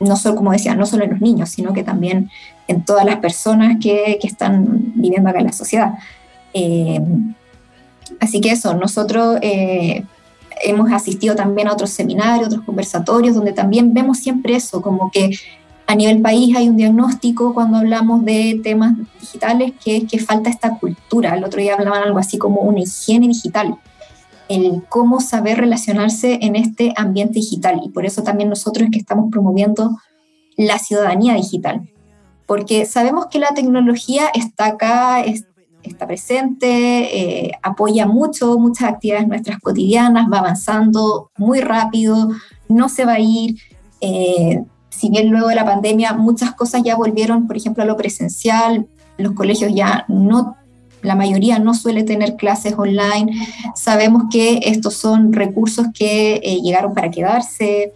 no 0.00 0.16
solo, 0.16 0.34
como 0.34 0.50
decía, 0.50 0.74
no 0.74 0.84
solo 0.84 1.04
en 1.04 1.10
los 1.10 1.20
niños, 1.20 1.48
sino 1.50 1.72
que 1.72 1.84
también 1.84 2.28
en 2.66 2.84
todas 2.84 3.04
las 3.04 3.18
personas 3.18 3.76
que, 3.80 4.18
que 4.20 4.26
están 4.26 4.92
viviendo 4.96 5.30
acá 5.30 5.38
en 5.38 5.46
la 5.46 5.52
sociedad. 5.52 5.94
Así 8.18 8.40
que 8.40 8.50
eso, 8.50 8.74
nosotros 8.74 9.38
eh, 9.42 10.04
hemos 10.64 10.90
asistido 10.90 11.36
también 11.36 11.68
a 11.68 11.72
otros 11.72 11.90
seminarios, 11.90 12.48
otros 12.48 12.64
conversatorios, 12.64 13.36
donde 13.36 13.52
también 13.52 13.94
vemos 13.94 14.18
siempre 14.18 14.56
eso, 14.56 14.82
como 14.82 15.10
que 15.12 15.30
a 15.86 15.94
nivel 15.94 16.20
país 16.20 16.56
hay 16.56 16.68
un 16.68 16.76
diagnóstico 16.76 17.54
cuando 17.54 17.78
hablamos 17.78 18.24
de 18.24 18.60
temas 18.62 18.94
digitales 19.20 19.72
que 19.82 19.98
es 19.98 20.04
que 20.04 20.18
falta 20.18 20.50
esta 20.50 20.78
cultura. 20.78 21.34
El 21.34 21.44
otro 21.44 21.60
día 21.60 21.74
hablaban 21.74 22.02
algo 22.02 22.18
así 22.18 22.38
como 22.38 22.60
una 22.60 22.80
higiene 22.80 23.28
digital, 23.28 23.76
el 24.50 24.82
cómo 24.88 25.20
saber 25.20 25.58
relacionarse 25.58 26.40
en 26.42 26.56
este 26.56 26.92
ambiente 26.96 27.34
digital. 27.34 27.80
Y 27.84 27.88
por 27.90 28.04
eso 28.04 28.24
también 28.24 28.50
nosotros 28.50 28.86
es 28.86 28.90
que 28.90 28.98
estamos 28.98 29.30
promoviendo 29.30 29.96
la 30.56 30.78
ciudadanía 30.78 31.34
digital, 31.34 31.88
porque 32.46 32.84
sabemos 32.84 33.26
que 33.26 33.38
la 33.38 33.54
tecnología 33.54 34.24
está 34.34 34.66
acá, 34.66 35.22
está 35.22 36.06
presente, 36.06 36.66
eh, 36.66 37.52
apoya 37.62 38.06
mucho, 38.06 38.58
muchas 38.58 38.88
actividades 38.88 39.28
nuestras 39.28 39.60
cotidianas, 39.60 40.26
va 40.30 40.38
avanzando 40.38 41.30
muy 41.38 41.60
rápido, 41.60 42.30
no 42.68 42.88
se 42.88 43.04
va 43.04 43.14
a 43.14 43.20
ir. 43.20 43.56
Eh, 44.00 44.64
si 44.88 45.10
bien 45.10 45.30
luego 45.30 45.46
de 45.46 45.54
la 45.54 45.64
pandemia 45.64 46.12
muchas 46.14 46.54
cosas 46.54 46.82
ya 46.82 46.96
volvieron, 46.96 47.46
por 47.46 47.56
ejemplo, 47.56 47.84
a 47.84 47.86
lo 47.86 47.96
presencial, 47.96 48.88
los 49.16 49.32
colegios 49.32 49.72
ya 49.72 50.04
no, 50.08 50.56
la 51.02 51.14
mayoría 51.14 51.58
no 51.58 51.74
suele 51.74 52.02
tener 52.02 52.36
clases 52.36 52.74
online, 52.76 53.32
sabemos 53.74 54.24
que 54.30 54.60
estos 54.64 54.94
son 54.94 55.32
recursos 55.32 55.86
que 55.94 56.40
eh, 56.42 56.60
llegaron 56.62 56.94
para 56.94 57.10
quedarse, 57.10 57.92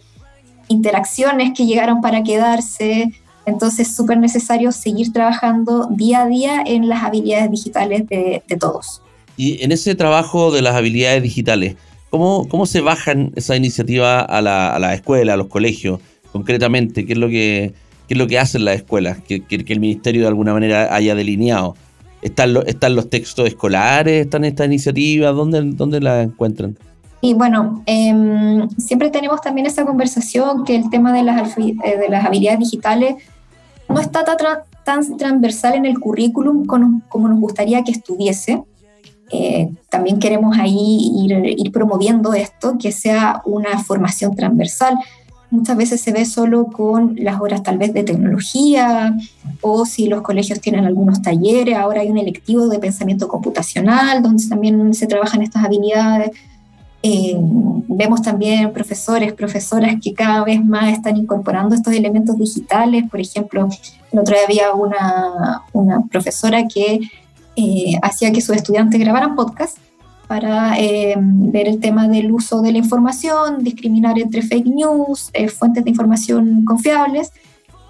interacciones 0.67 1.53
que 1.55 1.65
llegaron 1.65 2.01
para 2.01 2.23
quedarse, 2.23 3.11
entonces, 3.45 3.87
es 3.87 3.95
súper 3.95 4.17
necesario 4.17 4.71
seguir 4.71 5.13
trabajando 5.13 5.87
día 5.91 6.23
a 6.23 6.27
día 6.27 6.63
en 6.65 6.89
las 6.89 7.03
habilidades 7.03 7.51
digitales 7.51 8.07
de, 8.07 8.41
todos. 8.59 9.01
Y 9.37 9.63
en 9.63 9.71
ese 9.71 9.95
trabajo 9.95 10.51
de 10.51 10.61
las 10.61 10.75
habilidades 10.75 11.21
digitales, 11.21 11.75
¿cómo, 12.09 12.47
cómo 12.49 12.65
se 12.65 12.81
bajan 12.81 13.31
esa 13.35 13.55
iniciativa 13.55 14.21
a 14.21 14.41
la, 14.41 14.73
a 14.73 14.79
la 14.79 14.93
escuela, 14.93 15.33
a 15.33 15.37
los 15.37 15.47
colegios, 15.47 15.99
concretamente? 16.31 17.05
¿Qué 17.05 17.13
es 17.13 17.19
lo 17.19 17.27
que, 17.27 17.73
qué 18.07 18.13
es 18.15 18.17
lo 18.17 18.27
que 18.27 18.39
hacen 18.39 18.65
las 18.65 18.77
escuelas? 18.77 19.19
Que, 19.27 19.41
que, 19.41 19.63
el 19.67 19.79
ministerio 19.79 20.21
de 20.21 20.27
alguna 20.27 20.53
manera 20.53 20.93
haya 20.95 21.13
delineado. 21.13 21.75
¿Están, 22.25 22.57
¿Están 22.65 22.95
los 22.95 23.07
textos 23.07 23.47
escolares? 23.47 24.25
¿Están 24.25 24.45
estas 24.45 24.65
iniciativas? 24.65 25.35
¿Dónde, 25.35 25.61
dónde 25.61 26.01
la 26.01 26.23
encuentran? 26.23 26.75
Y 27.21 27.35
bueno, 27.35 27.83
em, 27.85 28.67
siempre 28.79 29.11
tenemos 29.11 29.41
también 29.41 29.67
esa 29.67 29.85
conversación 29.85 30.63
que 30.63 30.75
el 30.75 30.89
tema 30.89 31.13
de 31.13 31.21
las, 31.21 31.55
eh, 31.59 31.75
de 31.99 32.09
las 32.09 32.25
habilidades 32.25 32.61
digitales 32.61 33.17
no 33.87 33.99
está 33.99 34.25
tan, 34.25 35.17
transversal 35.17 35.75
en 35.75 35.85
el 35.85 35.99
currículum 35.99 36.65
como, 36.65 37.27
nos 37.27 37.39
gustaría 37.39 37.83
que 37.83 37.91
estuviese. 37.91 38.63
Eh, 39.31 39.69
también 39.91 40.17
queremos 40.17 40.57
ahí 40.57 41.11
ir, 41.27 41.71
promoviendo 41.71 42.33
esto, 42.33 42.75
que 42.79 42.91
sea 42.91 43.43
una 43.45 43.83
formación 43.83 44.35
transversal. 44.35 44.97
Muchas 45.55 45.77
veces 45.77 46.01
se 46.01 46.11
ve 46.11 46.25
solo 46.25 46.67
con 46.67 47.15
las 47.17 47.39
horas 47.39 47.63
tal 47.63 47.77
vez 47.77 47.93
de 47.93 48.03
tecnología 48.03 49.15
o 49.61 49.85
si 49.85 50.07
los 50.07 50.21
colegios 50.21 50.59
tienen 50.61 50.85
algunos 50.85 51.21
talleres. 51.21 51.75
Ahora 51.75 52.01
hay 52.01 52.09
un 52.09 52.17
electivo 52.17 52.67
de 52.67 52.79
pensamiento 52.79 53.27
computacional 53.27 54.21
donde 54.21 54.47
también 54.47 54.93
se 54.93 55.07
trabajan 55.07 55.41
estas 55.41 55.63
habilidades 55.63 56.31
eh, 57.07 57.35
vemos 57.87 58.23
también 58.23 58.73
profesores, 58.73 59.31
profesoras 59.33 59.97
que 60.01 60.11
cada 60.15 60.43
vez 60.43 60.65
más 60.65 60.91
están 60.91 61.15
incorporando 61.17 61.75
estos 61.75 61.93
elementos 61.93 62.35
digitales. 62.35 63.03
Por 63.11 63.19
ejemplo, 63.19 63.69
el 64.11 64.19
otro 64.19 64.35
día 64.35 64.43
había 64.45 64.73
una, 64.73 65.61
una 65.71 66.01
profesora 66.07 66.67
que 66.67 67.01
eh, 67.55 67.99
hacía 68.01 68.31
que 68.31 68.41
sus 68.41 68.55
estudiantes 68.55 68.99
grabaran 68.99 69.35
podcast 69.35 69.77
para 70.27 70.79
eh, 70.79 71.15
ver 71.17 71.67
el 71.67 71.79
tema 71.79 72.07
del 72.07 72.31
uso 72.31 72.61
de 72.61 72.71
la 72.71 72.77
información, 72.77 73.63
discriminar 73.63 74.19
entre 74.19 74.41
fake 74.41 74.67
news, 74.67 75.31
fuentes 75.57 75.83
de 75.83 75.89
información 75.89 76.65
confiables 76.65 77.31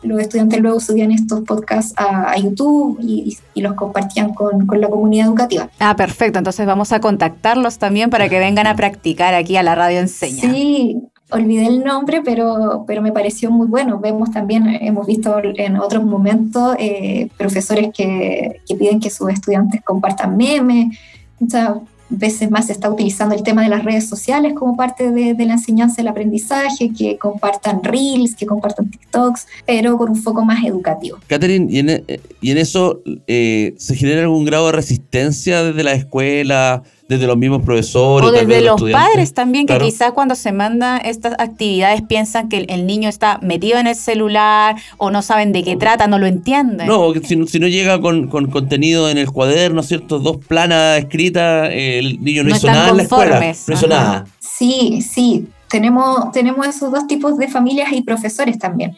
los 0.06 0.22
estudiantes 0.22 0.62
luego 0.62 0.80
subían 0.80 1.12
estos 1.12 1.42
podcasts 1.42 1.94
a, 1.98 2.38
YouTube 2.38 3.00
y, 3.02 3.38
los 3.56 3.74
compartían 3.74 4.34
con, 4.34 4.68
la 4.80 4.90
comunidad 4.90 5.28
educativa. 5.28 5.70
Ah, 5.80 5.96
perfecto. 5.96 6.38
Entonces 6.38 6.66
vamos 6.66 6.92
a 6.92 7.00
contactarlos 7.00 7.78
también 7.78 8.10
para 8.10 8.30
que 8.30 8.40
vengan 8.40 8.68
a 8.68 8.76
practicar 8.76 9.34
aquí 9.34 9.58
a 9.58 9.64
la 9.64 9.76
radio 9.76 10.00
enseña. 10.00 10.42
Sí, 10.42 11.02
olvidé 11.32 11.68
el 11.68 11.84
nombre, 11.84 12.22
pero, 12.24 12.84
pero 12.86 13.02
me 13.02 13.12
pareció 13.12 13.52
muy 13.52 13.68
bueno. 13.68 14.00
Vemos 14.00 14.32
también, 14.32 14.68
hemos 14.68 15.08
visto 15.08 15.36
en 15.44 15.78
otros 15.78 16.04
momentos 16.04 16.76
eh, 16.80 17.30
profesores 17.38 17.90
que, 17.96 18.62
que, 18.68 18.76
piden 18.76 19.00
que 19.00 19.10
sus 19.10 19.32
estudiantes 19.32 19.82
compartan 19.84 20.38
memes. 20.38 20.98
Muchas 21.40 21.78
veces 22.10 22.52
más 22.52 22.68
se 22.68 22.74
está 22.74 22.90
utilizando 22.90 23.36
el 23.36 23.44
tema 23.44 23.64
de 23.64 23.70
las 23.70 23.84
redes 23.84 24.08
sociales 24.08 24.54
como 24.54 24.76
parte 24.76 25.12
de, 25.12 25.46
la 25.46 25.54
enseñanza 25.54 25.98
del 25.98 26.08
aprendizaje, 26.08 26.92
que 26.98 27.18
compartan 27.18 27.84
reels, 27.84 28.36
que 28.36 28.46
compartan 28.46 28.90
TikToks, 28.90 29.48
pero 29.66 29.98
con 29.98 30.10
un 30.10 30.16
foco 30.16 30.44
más 30.46 30.64
educativo. 30.64 31.18
Catherine, 31.28 31.68
¿y 31.70 31.80
en, 31.80 32.04
y 32.42 32.52
en 32.52 32.58
eso 32.58 33.02
eh, 33.28 33.74
se 33.78 33.96
genera 33.96 34.22
algún 34.22 34.46
grado 34.46 34.68
de 34.68 34.72
resistencia 34.74 35.64
desde 35.64 35.84
la 35.84 35.94
escuela? 35.94 36.84
Desde 37.08 37.28
los 37.28 37.38
mismos 37.38 37.64
profesores. 37.64 38.30
O 38.30 38.32
desde 38.32 38.62
los, 38.62 38.82
padres 38.92 39.34
también, 39.34 39.68
que 39.68 39.78
quizás 39.78 40.12
cuando 40.12 40.36
se 40.36 40.52
mandan 40.52 41.02
estas 41.06 41.34
actividades 41.38 42.02
piensan 42.02 42.50
que 42.50 42.66
el, 42.68 42.86
niño 42.86 43.10
está 43.10 43.40
metido 43.42 43.78
en 43.78 43.88
el 43.88 43.96
celular 43.96 44.76
o 44.98 45.12
no 45.12 45.22
saben 45.22 45.52
de 45.52 45.64
qué 45.64 45.76
trata, 45.76 46.08
no 46.08 46.18
lo 46.18 46.26
entienden. 46.26 46.88
No, 46.88 47.14
si, 47.24 47.48
si 47.48 47.60
no 47.60 47.68
llega 47.68 48.00
con, 48.02 48.28
contenido 48.28 49.10
en 49.10 49.18
el 49.18 49.32
cuaderno, 49.32 49.84
¿cierto? 49.84 50.20
Dos 50.20 50.38
planas 50.38 51.00
escritas, 51.00 51.70
el 51.72 52.24
niño 52.24 52.44
no, 52.44 52.56
hizo 52.56 52.68
nada 52.68 52.90
en 52.90 52.98
la 52.98 53.04
escuela. 53.04 53.40
No 53.40 53.74
hizo 53.74 53.88
nada. 53.88 54.26
Sí, 54.40 55.02
sí. 55.02 55.48
Tenemos, 55.70 56.32
tenemos 56.32 56.68
esos 56.68 56.92
dos 56.92 57.08
tipos 57.08 57.38
de 57.38 57.48
familias 57.48 57.92
y 57.92 58.02
profesores 58.02 58.58
también 58.58 58.96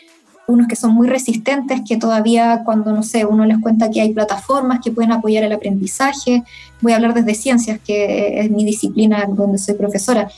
unos 0.48 0.68
que 0.68 0.75
son 0.75 0.94
muy 0.94 1.08
resistentes, 1.08 1.82
que 1.86 1.98
todavía 1.98 2.63
cuando, 2.63 2.94
no 2.94 3.04
sé, 3.04 3.25
uno 3.25 3.46
les 3.46 3.60
cuenta 3.60 3.89
que 3.89 4.01
hay 4.01 4.13
plataformas 4.13 4.80
que 4.82 4.92
pueden 4.92 5.12
apoyar 5.12 5.44
el 5.44 5.51
aprendizaje, 5.51 6.44
voy 6.82 6.94
a 6.94 6.96
hablar 6.96 7.13
desde 7.13 7.36
ciencias, 7.36 7.80
que 7.86 8.39
es 8.39 8.50
mi 8.50 8.63
disciplina 8.63 9.25
donde 9.27 9.58
soy 9.58 9.75
profesora, 9.75 10.30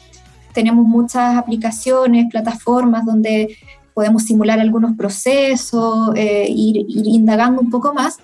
tenemos 0.53 0.85
muchas 0.85 1.37
aplicaciones, 1.37 2.29
plataformas 2.29 3.05
donde 3.05 3.55
podemos 3.93 4.23
simular 4.23 4.59
algunos 4.59 4.95
procesos, 4.95 6.11
eh, 6.15 6.47
ir, 6.49 6.85
indagando 6.87 7.61
un 7.61 7.69
poco 7.69 7.93
más. 7.93 8.17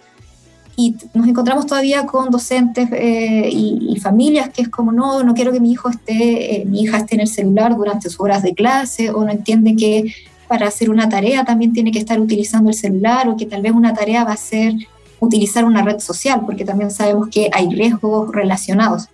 Y 0.77 0.96
nos 1.13 1.27
encontramos 1.27 1.68
todavía 1.68 2.06
con 2.06 2.30
docentes 2.32 2.89
eh, 2.92 3.50
y, 3.51 3.98
familias 4.01 4.50
que 4.50 4.63
es 4.63 4.70
como, 4.70 4.92
no, 4.92 5.24
no 5.24 5.34
quiero 5.34 5.54
que 5.54 5.62
mi 5.62 5.72
hijo 5.72 5.89
esté, 5.89 6.62
eh, 6.62 6.65
mi 6.65 6.82
hija 6.82 6.98
esté 6.98 7.15
en 7.15 7.22
el 7.22 7.27
celular 7.27 7.75
durante 7.75 8.10
sus 8.10 8.20
horas 8.20 8.44
de 8.44 8.54
clase, 8.54 9.10
o 9.10 9.24
no 9.24 9.32
entiende 9.32 9.75
que 9.75 10.13
para 10.48 10.68
hacer 10.68 10.90
una 10.90 11.10
tarea 11.10 11.44
también 11.44 11.74
tiene 11.74 11.92
que 11.92 12.00
estar 12.00 12.20
utilizando 12.20 12.70
el 12.70 12.75
celular 12.75 13.28
o 13.30 13.38
que 13.38 13.46
tal 13.46 13.62
vez 13.62 13.72
una 13.72 13.94
tarea 13.94 14.24
va 14.24 14.34
a 14.34 14.38
ser 14.38 14.74
utilizar 15.20 15.66
una 15.66 15.82
red 15.82 16.00
social, 16.00 16.42
porque 16.46 16.66
también 16.66 16.92
sabemos 16.92 17.30
que 17.30 17.50
hay 17.52 17.70
riesgos 17.70 18.32
relacionados. 18.32 19.08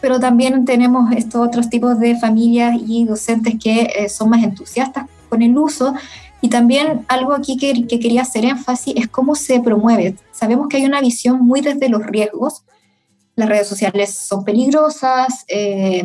Pero 0.00 0.18
también 0.18 0.64
tenemos 0.64 1.12
estos 1.12 1.46
otros 1.46 1.68
tipos 1.68 1.98
de 2.00 2.18
familias 2.18 2.76
y 2.86 3.04
docentes 3.04 3.54
que 3.62 3.92
eh, 3.94 4.08
son 4.08 4.30
más 4.30 4.42
entusiastas 4.42 5.06
con 5.28 5.42
el 5.42 5.56
uso. 5.56 5.94
Y 6.40 6.48
también 6.48 7.04
algo 7.08 7.34
aquí 7.34 7.58
que, 7.58 7.86
que, 7.86 8.00
quería 8.00 8.22
hacer 8.22 8.46
énfasis 8.46 8.94
es 8.96 9.08
cómo 9.08 9.34
se 9.34 9.60
promueve. 9.60 10.16
Sabemos 10.32 10.68
que 10.68 10.78
hay 10.78 10.86
una 10.86 11.02
visión 11.02 11.42
muy 11.42 11.60
desde 11.60 11.90
los 11.90 12.04
riesgos. 12.06 12.62
Las 13.40 13.48
redes 13.48 13.68
sociales 13.68 14.14
son 14.14 14.44
peligrosas 14.44 15.46
eh, 15.48 16.04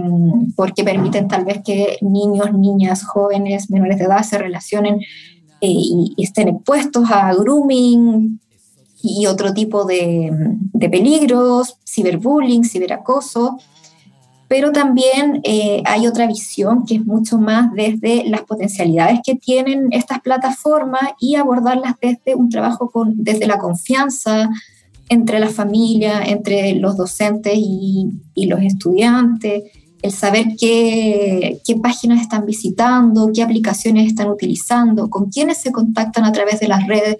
porque 0.55 0.85
permiten 0.85 1.27
tal 1.27 1.43
vez 1.43 1.61
que 1.65 1.97
niños, 1.99 2.53
niñas, 2.53 3.03
jóvenes, 3.03 3.69
menores 3.69 3.97
de 3.97 4.05
edad 4.05 4.23
se 4.23 4.37
relacionen 4.37 5.01
eh, 5.59 5.67
y, 5.67 6.15
estén 6.17 6.47
expuestos 6.47 7.11
a 7.11 7.33
grooming, 7.33 8.39
y 9.01 9.25
otro 9.25 9.53
tipo 9.53 9.83
de, 9.83 10.31
peligros, 10.79 11.77
ciberbullying, 11.85 12.63
ciberacoso, 12.63 13.57
pero 14.47 14.71
también 14.71 15.41
eh, 15.43 15.83
hay 15.85 16.07
otra 16.07 16.27
visión 16.27 16.85
que 16.85 16.95
es 16.95 17.05
mucho 17.05 17.37
más 17.37 17.73
desde 17.73 18.29
las 18.29 18.43
potencialidades 18.43 19.19
que 19.25 19.35
tienen 19.35 19.89
estas 19.91 20.21
plataformas 20.21 21.01
y 21.19 21.35
abordarlas 21.35 21.95
desde 22.01 22.33
un 22.33 22.47
trabajo 22.47 22.89
con, 22.91 23.21
desde 23.25 23.45
la 23.45 23.57
confianza 23.57 24.49
entre 25.09 25.39
la 25.39 25.49
familia, 25.49 26.23
entre 26.23 26.73
los 26.75 26.97
docentes 26.97 27.53
y, 27.55 28.09
y 28.33 28.47
los 28.47 28.61
estudiantes, 28.61 29.63
el 30.01 30.11
saber 30.11 30.47
qué, 30.59 31.59
qué, 31.65 31.75
páginas 31.77 32.21
están 32.21 32.45
visitando, 32.45 33.31
qué 33.33 33.43
aplicaciones 33.43 34.07
están 34.07 34.29
utilizando, 34.29 35.09
con 35.09 35.29
quiénes 35.29 35.57
se 35.57 35.71
contactan 35.71 36.25
a 36.25 36.31
través 36.31 36.59
de 36.59 36.67
las 36.67 36.85
redes 36.87 37.17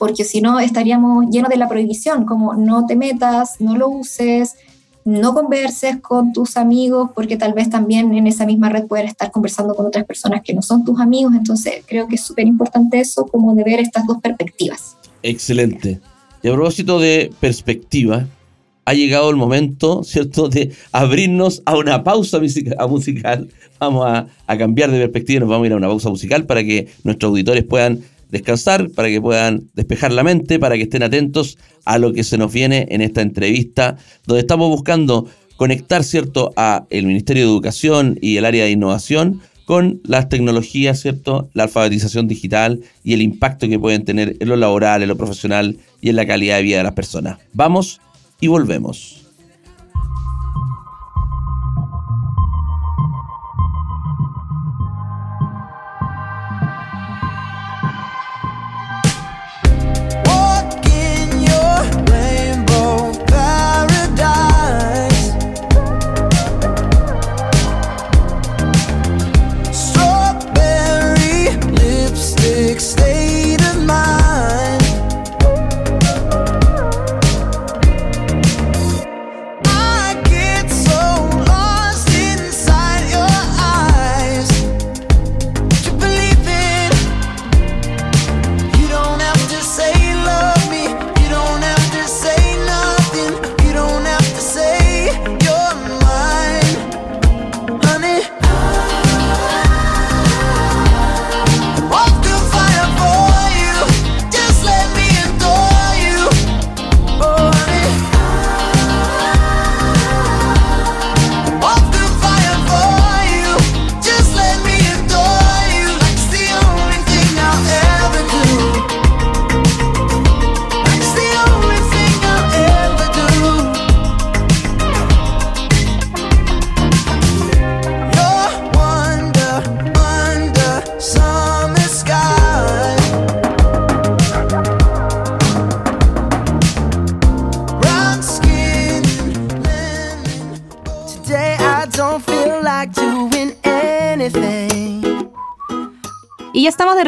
porque 0.00 0.24
si 0.24 0.40
no 0.40 0.58
estaríamos 0.58 1.26
llenos 1.30 1.50
de 1.50 1.58
la 1.58 1.68
prohibición, 1.68 2.24
como 2.24 2.54
no 2.54 2.86
te 2.86 2.96
metas, 2.96 3.60
no 3.60 3.76
lo 3.76 3.90
uses, 3.90 4.54
no 5.04 5.34
converses 5.34 5.98
con 5.98 6.32
tus 6.32 6.56
amigos, 6.56 7.10
porque 7.14 7.36
tal 7.36 7.52
vez 7.52 7.68
también 7.68 8.14
en 8.14 8.26
esa 8.26 8.46
misma 8.46 8.70
red 8.70 8.86
puedes 8.86 9.10
estar 9.10 9.30
conversando 9.30 9.74
con 9.74 9.84
otras 9.84 10.06
personas 10.06 10.40
que 10.42 10.54
no 10.54 10.62
son 10.62 10.86
tus 10.86 10.98
amigos, 11.00 11.34
entonces 11.34 11.84
creo 11.86 12.08
que 12.08 12.14
es 12.14 12.22
súper 12.22 12.46
importante 12.46 12.98
eso, 12.98 13.26
como 13.26 13.54
de 13.54 13.62
ver 13.62 13.78
estas 13.78 14.06
dos 14.06 14.22
perspectivas. 14.22 14.96
Excelente. 15.22 16.00
Y 16.42 16.48
a 16.48 16.52
propósito 16.52 16.98
de 16.98 17.30
perspectiva, 17.40 18.26
ha 18.86 18.94
llegado 18.94 19.30
el 19.30 19.36
momento, 19.36 20.02
¿cierto?, 20.02 20.48
de 20.48 20.72
abrirnos 20.90 21.62
a 21.64 21.76
una 21.76 22.02
pausa 22.02 22.40
musical. 22.40 23.48
Vamos 23.78 24.06
a, 24.06 24.26
a 24.46 24.58
cambiar 24.58 24.90
de 24.90 24.98
perspectiva 24.98 25.36
y 25.36 25.40
nos 25.40 25.48
vamos 25.48 25.64
a 25.64 25.66
ir 25.66 25.72
a 25.74 25.76
una 25.76 25.88
pausa 25.88 26.08
musical 26.08 26.46
para 26.46 26.64
que 26.64 26.88
nuestros 27.04 27.30
auditores 27.30 27.64
puedan 27.64 28.00
descansar, 28.30 28.90
para 28.90 29.08
que 29.08 29.20
puedan 29.20 29.68
despejar 29.74 30.12
la 30.12 30.22
mente, 30.22 30.58
para 30.58 30.76
que 30.76 30.82
estén 30.82 31.02
atentos 31.02 31.58
a 31.84 31.98
lo 31.98 32.12
que 32.12 32.24
se 32.24 32.38
nos 32.38 32.52
viene 32.52 32.86
en 32.90 33.00
esta 33.00 33.22
entrevista, 33.22 33.96
donde 34.26 34.40
estamos 34.40 34.68
buscando 34.70 35.26
conectar, 35.56 36.02
¿cierto?, 36.02 36.52
a 36.56 36.86
el 36.90 37.06
Ministerio 37.06 37.44
de 37.44 37.50
Educación 37.50 38.18
y 38.20 38.38
el 38.38 38.44
área 38.44 38.64
de 38.64 38.70
innovación 38.70 39.40
con 39.70 40.00
las 40.02 40.28
tecnologías, 40.28 40.98
¿cierto?, 40.98 41.48
la 41.54 41.62
alfabetización 41.62 42.26
digital 42.26 42.80
y 43.04 43.12
el 43.12 43.22
impacto 43.22 43.68
que 43.68 43.78
pueden 43.78 44.04
tener 44.04 44.36
en 44.40 44.48
lo 44.48 44.56
laboral, 44.56 45.00
en 45.00 45.08
lo 45.08 45.16
profesional 45.16 45.76
y 46.00 46.08
en 46.08 46.16
la 46.16 46.26
calidad 46.26 46.56
de 46.56 46.64
vida 46.64 46.78
de 46.78 46.82
las 46.82 46.94
personas. 46.94 47.38
Vamos 47.52 48.00
y 48.40 48.48
volvemos. 48.48 49.19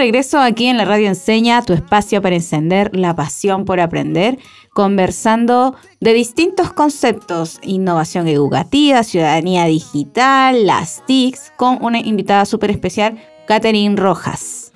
Regreso 0.03 0.41
aquí 0.41 0.67
en 0.67 0.79
la 0.79 0.85
Radio 0.85 1.07
Enseña, 1.07 1.63
tu 1.63 1.75
espacio 1.75 2.21
para 2.21 2.35
encender 2.35 2.91
la 2.93 3.15
pasión 3.15 3.65
por 3.65 3.79
aprender, 3.79 4.37
conversando 4.73 5.77
de 6.01 6.13
distintos 6.13 6.73
conceptos, 6.73 7.61
innovación 7.63 8.27
educativa, 8.27 9.05
ciudadanía 9.05 9.67
digital, 9.67 10.67
las 10.67 11.07
TICs, 11.07 11.53
con 11.57 11.79
una 11.85 12.01
invitada 12.01 12.47
súper 12.47 12.73
especial, 12.73 13.17
Catherine 13.47 13.95
Rojas. 13.95 14.73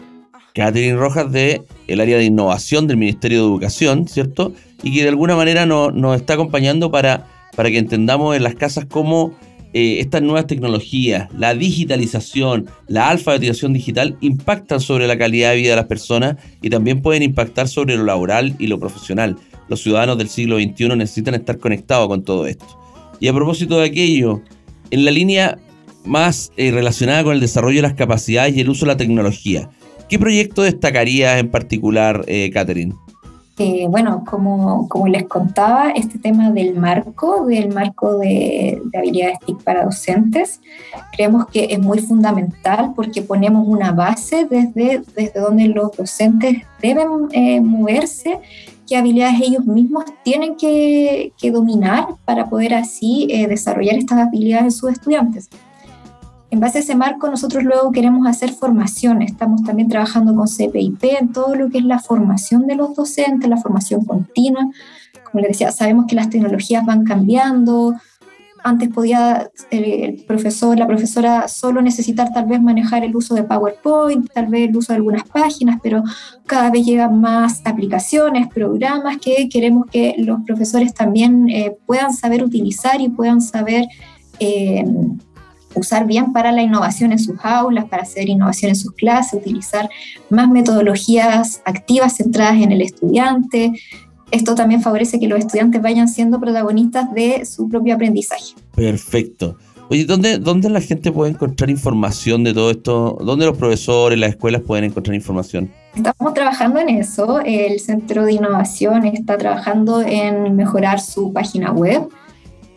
Catherine 0.55 0.97
Rojas 0.97 1.33
de 1.33 1.61
el 1.89 2.01
área 2.01 2.19
de 2.19 2.25
innovación 2.27 2.87
del 2.87 2.97
Ministerio 2.97 3.41
de 3.41 3.49
Educación, 3.49 4.07
¿cierto? 4.07 4.53
Y 4.85 4.95
que 4.95 5.03
de 5.03 5.09
alguna 5.09 5.35
manera 5.35 5.67
nos 5.67 6.17
está 6.17 6.35
acompañando 6.35 6.93
para, 6.93 7.27
para 7.57 7.69
que 7.73 7.79
entendamos 7.79 8.37
en 8.37 8.45
las 8.45 8.55
casas 8.55 8.85
cómo 8.85 9.33
eh, 9.79 10.01
estas 10.01 10.23
nuevas 10.23 10.47
tecnologías, 10.47 11.29
la 11.37 11.55
digitalización, 11.55 12.65
la 12.89 13.11
alfabetización 13.11 13.75
digital 13.75 14.17
impactan 14.23 14.81
sobre 14.81 15.07
la 15.07 15.19
calidad 15.19 15.51
de 15.51 15.57
vida 15.57 15.71
de 15.73 15.77
las 15.77 15.85
personas 15.85 16.37
y 16.63 16.71
también 16.71 17.03
pueden 17.03 17.23
impactar 17.23 17.69
sobre 17.69 17.95
lo 17.95 18.05
laboral 18.05 18.57
y 18.59 18.69
lo 18.69 18.81
profesional. 18.81 19.37
Los 19.69 19.83
ciudadanos 19.83 20.17
del 20.17 20.31
siglo 20.31 20.57
XXI 20.57 20.97
necesitan 20.97 21.35
estar 21.35 21.59
conectados 21.59 22.09
con 22.09 22.25
todo 22.25 22.47
esto. 22.47 22.65
Y 23.21 23.29
a 23.29 23.35
propósito 23.35 23.79
de 23.79 23.89
aquello, 23.89 24.41
en 24.91 25.05
la 25.05 25.11
línea 25.11 25.59
más 26.07 26.53
eh, 26.57 26.71
relacionada 26.71 27.23
con 27.23 27.35
el 27.35 27.41
desarrollo 27.41 27.77
de 27.77 27.89
las 27.89 27.93
capacidades 27.93 28.57
y 28.57 28.61
el 28.63 28.71
uso 28.71 28.87
de 28.87 28.93
la 28.93 28.97
tecnología, 28.97 29.69
¿qué 30.09 30.19
proyecto 30.19 30.63
destacarías 30.63 31.39
en 31.39 31.51
particular, 31.51 32.25
eh, 32.29 32.51
Catherine? 32.51 32.95
Eh, 33.59 33.87
bueno, 33.89 34.23
como, 34.29 34.87
les 35.09 35.25
contaba, 35.25 35.91
este 35.91 36.19
tema 36.19 36.51
del 36.51 36.75
marco, 36.75 37.47
del 37.47 37.73
marco 37.73 38.19
de, 38.19 38.83
habilidades 38.95 39.39
TIC 39.47 39.63
para 39.63 39.85
docentes, 39.85 40.61
creemos 41.13 41.47
que 41.47 41.69
es 41.71 41.79
muy 41.79 42.01
fundamental 42.01 42.93
porque 42.95 43.23
ponemos 43.23 43.67
una 43.67 43.93
base 43.93 44.45
desde, 44.45 45.03
desde 45.15 45.41
donde 45.41 45.69
los 45.69 45.97
docentes 45.97 46.65
deben 46.83 47.09
eh, 47.33 47.63
moverse, 47.63 48.41
qué 48.87 48.99
habilidades 48.99 49.41
ellos 49.41 49.65
mismos 49.65 50.05
tienen 50.23 50.57
que, 50.57 51.33
que 51.39 51.51
dominar 51.51 52.09
para 52.27 52.51
poder 52.51 52.75
así 52.75 53.27
eh, 53.31 53.47
desarrollar 53.47 53.97
estas 53.97 54.19
habilidades 54.19 54.65
en 54.65 54.73
sus 54.73 54.93
estudiantes. 54.93 55.49
En 56.51 56.61
base 56.61 56.79
a 56.79 56.81
ese 56.81 56.95
marco, 56.95 57.29
nosotros 57.29 57.65
luego 57.65 57.91
queremos 57.91 58.27
hacer 58.27 58.53
formación. 58.53 59.23
Estamos 59.23 59.65
también 59.65 59.89
trabajando 59.89 60.35
con 60.35 60.47
CPIP 60.47 61.05
en 61.21 61.33
todo 61.33 61.55
lo 61.57 61.71
que 61.71 61.79
es 61.79 61.85
la 61.85 61.99
formación 61.99 62.67
de 62.67 62.77
los 62.77 62.95
docentes, 62.95 63.49
la 63.49 63.57
formación 63.57 64.05
continua. 64.05 64.71
Como 65.31 65.43
les 65.43 65.53
decía, 65.53 65.73
sabemos 65.73 66.07
que 66.07 66.15
las 66.15 66.31
tecnologías 66.31 66.85
van 66.87 67.05
cambiando, 67.05 67.97
Antes 68.67 68.89
podía 68.89 69.49
el 69.71 70.25
profesor, 70.27 70.77
la 70.77 70.89
profesora 70.89 71.47
solo 71.47 71.83
necesitar 71.83 72.33
tal 72.33 72.47
vez 72.47 72.61
manejar 72.61 73.05
el 73.05 73.15
uso 73.15 73.37
de 73.37 73.45
PowerPoint, 73.45 74.29
tal 74.33 74.49
vez 74.49 74.69
el 74.69 74.77
uso 74.77 74.93
de 74.93 74.97
algunas 74.97 75.23
páginas, 75.23 75.79
pero 75.81 76.03
cada 76.47 76.73
vez 76.73 76.85
llegan 76.85 77.21
más 77.21 77.63
aplicaciones, 77.65 78.49
programas 78.49 79.19
que 79.19 79.49
queremos 79.49 79.87
que 79.87 80.17
los 80.19 80.41
profesores 80.45 80.93
también 80.95 81.49
eh, 81.49 81.77
puedan 81.87 82.13
saber 82.13 82.43
utilizar 82.43 83.01
y 83.01 83.09
puedan 83.09 83.41
saber 83.41 83.87
eh, 84.41 84.85
usar 85.77 86.07
bien 86.07 86.33
para 86.33 86.53
la 86.53 86.63
innovación 86.63 87.13
en 87.13 87.19
sus 87.19 87.37
aulas, 87.43 87.85
para 87.87 88.03
hacer 88.03 88.29
innovación 88.29 88.71
en 88.71 88.77
sus 88.77 88.93
clases, 88.93 89.41
utilizar 89.41 89.89
más 90.31 90.49
metodologías 90.49 91.63
activas 91.65 92.17
centradas 92.17 92.61
en 92.63 92.73
el 92.73 92.83
estudiante. 92.83 93.73
Esto 94.31 94.55
también 94.55 94.83
favorece 94.83 95.21
que 95.21 95.29
los 95.29 95.39
estudiantes 95.39 95.81
vayan 95.81 96.09
siendo 96.09 96.41
protagonistas 96.41 97.13
de 97.15 97.45
su 97.47 97.69
propio 97.69 97.95
aprendizaje. 97.95 98.55
Perfecto. 98.75 99.57
Oye, 99.89 100.05
¿dónde, 100.05 100.39
¿dónde 100.39 100.69
la 100.69 100.81
gente 100.81 101.13
puede 101.13 101.31
encontrar 101.31 101.71
información 101.71 102.43
de 102.43 102.53
todo 102.53 102.73
esto? 102.73 103.19
¿Dónde 103.25 103.47
los 103.47 103.57
profesores, 103.57 104.19
las 104.19 104.31
escuelas 104.31 104.63
pueden 104.63 104.85
encontrar 104.85 105.15
información? 105.15 105.71
Estamos 105.95 106.35
trabajando 106.35 106.81
en 106.81 106.89
eso. 106.89 107.41
El 107.41 107.79
Centro 107.79 108.25
de 108.25 108.33
Innovación 108.33 109.07
está 109.07 109.39
trabajando 109.39 110.03
en 110.03 110.57
mejorar 110.57 110.99
su 110.99 111.33
página 111.33 111.71
web 111.71 112.09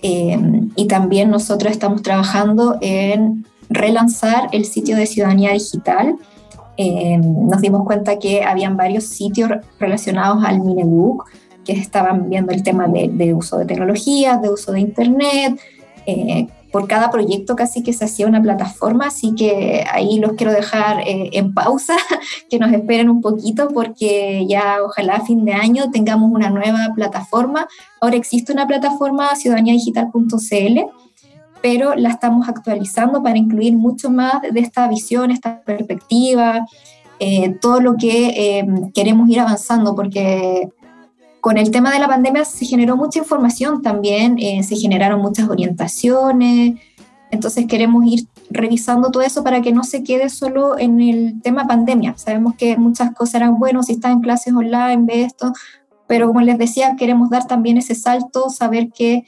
Em, 0.02 0.70
y 0.76 0.88
también 0.88 1.30
nosotros 1.30 1.72
estamos 1.72 2.02
trabajando 2.02 2.78
en 2.82 3.46
relanzar 3.70 4.50
el 4.52 4.66
sitio 4.66 4.96
de 4.96 5.06
ciudadanía 5.06 5.52
digital. 5.52 6.16
Em, 6.78 7.48
nos 7.48 7.62
dimos 7.62 7.86
cuenta 7.86 8.18
que 8.18 8.44
habían 8.44 8.78
varios 8.78 9.04
sitios 9.06 9.52
relacionados 9.80 10.44
al 10.46 10.62
Minebook 10.62 11.26
que 11.66 11.74
estaban 11.74 12.30
viendo 12.30 12.52
el 12.54 12.64
tema 12.64 12.88
de, 12.88 13.10
de 13.10 13.34
uso 13.34 13.58
de 13.58 13.66
tecnologías, 13.66 14.42
de 14.42 14.50
uso 14.50 14.72
de 14.72 14.80
Internet, 14.80 15.60
eh, 16.06 16.48
por 16.72 16.88
cada 16.88 17.10
proyecto 17.10 17.56
casi 17.56 17.84
que 17.84 17.94
se 17.94 18.06
hacía 18.06 18.28
una 18.28 18.42
plataforma, 18.42 19.08
así 19.08 19.34
que 19.36 19.84
ahí 19.92 20.20
los 20.20 20.34
quiero 20.34 20.52
dejar 20.54 21.02
eh, 21.02 21.30
en 21.34 21.54
pausa, 21.54 21.96
que 22.50 22.60
nos 22.60 22.72
esperen 22.72 23.10
un 23.10 23.22
poquito 23.22 23.70
porque 23.70 24.46
ya 24.48 24.78
ojalá 24.84 25.16
a 25.16 25.26
fin 25.26 25.46
de 25.46 25.54
año 25.54 25.92
tengamos 25.92 26.32
una 26.32 26.50
nueva 26.50 26.90
plataforma. 26.96 27.68
Ahora 28.02 28.16
existe 28.16 28.54
una 28.54 28.68
plataforma 28.68 29.36
ciudadanía-digital.cl, 29.36 30.80
pero 31.62 31.96
la 31.96 32.10
estamos 32.10 32.48
actualizando 32.48 33.22
para 33.22 33.38
incluir 33.38 33.76
mucho 33.76 34.10
más 34.10 34.42
de 34.42 34.60
esta 34.60 34.88
visión, 34.88 35.32
esta 35.32 35.62
perspectiva, 35.62 36.66
eh, 37.20 37.58
todo 37.62 37.82
lo 37.82 37.96
que 37.98 38.60
eh, 38.60 38.68
queremos 38.94 39.30
ir 39.30 39.40
avanzando, 39.42 39.94
porque 39.96 40.70
con 41.42 41.58
el 41.58 41.72
tema 41.72 41.92
de 41.92 42.00
la 42.00 42.08
pandemia 42.08 42.46
se 42.46 42.66
generó 42.66 42.98
mucha 42.98 43.20
información 43.20 43.82
también, 43.82 44.38
eh, 44.40 44.64
se 44.64 44.76
generaron 44.76 45.22
muchas 45.22 45.50
orientaciones, 45.50 46.80
entonces 47.32 47.66
queremos 47.68 48.06
ir 48.06 48.28
revisando 48.50 49.12
todo 49.12 49.24
eso 49.24 49.44
para 49.44 49.62
que 49.62 49.72
no 49.72 49.84
se 49.84 50.04
quede 50.04 50.30
solo 50.30 50.78
en 50.80 51.00
el 51.00 51.42
tema 51.42 51.68
pandemia. 51.68 52.18
Sabemos 52.18 52.56
que 52.56 52.78
muchas 52.78 53.14
cosas 53.14 53.36
eran 53.36 53.60
buenas 53.60 53.86
si 53.86 53.94
están 53.94 54.14
en 54.14 54.22
clases 54.22 54.54
online, 54.54 55.04
ve 55.04 55.24
esto, 55.24 55.54
pero 56.08 56.28
como 56.28 56.42
les 56.42 56.58
decía, 56.58 56.96
queremos 56.98 57.30
dar 57.30 57.46
también 57.46 57.78
ese 57.78 57.94
salto, 57.94 58.50
saber 58.50 58.90
que 58.90 59.26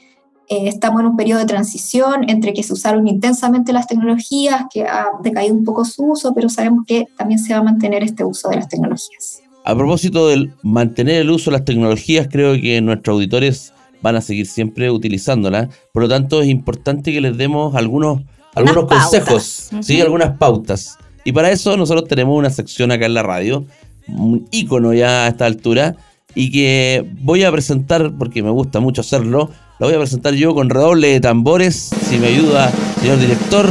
eh, 0.48 0.68
estamos 0.68 1.00
en 1.00 1.06
un 1.06 1.16
periodo 1.16 1.38
de 1.38 1.46
transición 1.46 2.28
entre 2.28 2.52
que 2.52 2.64
se 2.64 2.72
usaron 2.72 3.06
intensamente 3.06 3.72
las 3.72 3.86
tecnologías, 3.86 4.64
que 4.68 4.82
ha 4.82 5.06
decaído 5.22 5.54
un 5.54 5.64
poco 5.64 5.84
su 5.84 6.04
uso, 6.04 6.34
pero 6.34 6.48
sabemos 6.48 6.84
que 6.86 7.06
también 7.16 7.38
se 7.38 7.54
va 7.54 7.60
a 7.60 7.62
mantener 7.62 8.02
este 8.02 8.24
uso 8.24 8.48
de 8.48 8.56
las 8.56 8.68
tecnologías. 8.68 9.42
A 9.64 9.76
propósito 9.76 10.28
del 10.28 10.52
mantener 10.62 11.20
el 11.20 11.30
uso 11.30 11.50
de 11.50 11.58
las 11.58 11.64
tecnologías, 11.64 12.28
creo 12.30 12.54
que 12.60 12.80
nuestros 12.80 13.14
auditores 13.14 13.72
van 14.02 14.16
a 14.16 14.20
seguir 14.20 14.46
siempre 14.46 14.90
utilizándolas. 14.90 15.68
Por 15.92 16.02
lo 16.02 16.08
tanto, 16.08 16.42
es 16.42 16.48
importante 16.48 17.12
que 17.12 17.20
les 17.20 17.36
demos 17.36 17.76
algunos, 17.76 18.22
algunos 18.54 18.86
consejos, 18.86 19.70
¿sí? 19.80 20.00
algunas 20.00 20.36
pautas. 20.36 20.98
Y 21.24 21.32
para 21.32 21.50
eso 21.50 21.76
nosotros 21.76 22.08
tenemos 22.08 22.36
una 22.36 22.50
sección 22.50 22.90
acá 22.90 23.06
en 23.06 23.14
la 23.14 23.22
radio, 23.22 23.64
un 24.08 24.48
ícono 24.50 24.92
ya 24.92 25.26
a 25.26 25.28
esta 25.28 25.46
altura, 25.46 25.94
y 26.34 26.50
que 26.50 27.08
voy 27.20 27.44
a 27.44 27.52
presentar, 27.52 28.12
porque 28.18 28.42
me 28.42 28.50
gusta 28.50 28.80
mucho 28.80 29.02
hacerlo, 29.02 29.50
la 29.78 29.86
voy 29.86 29.94
a 29.94 29.98
presentar 29.98 30.34
yo 30.34 30.54
con 30.54 30.70
redoble 30.70 31.08
de 31.08 31.20
tambores, 31.20 31.90
si 32.08 32.18
me 32.18 32.28
ayuda, 32.28 32.72
señor 33.00 33.18
director. 33.18 33.68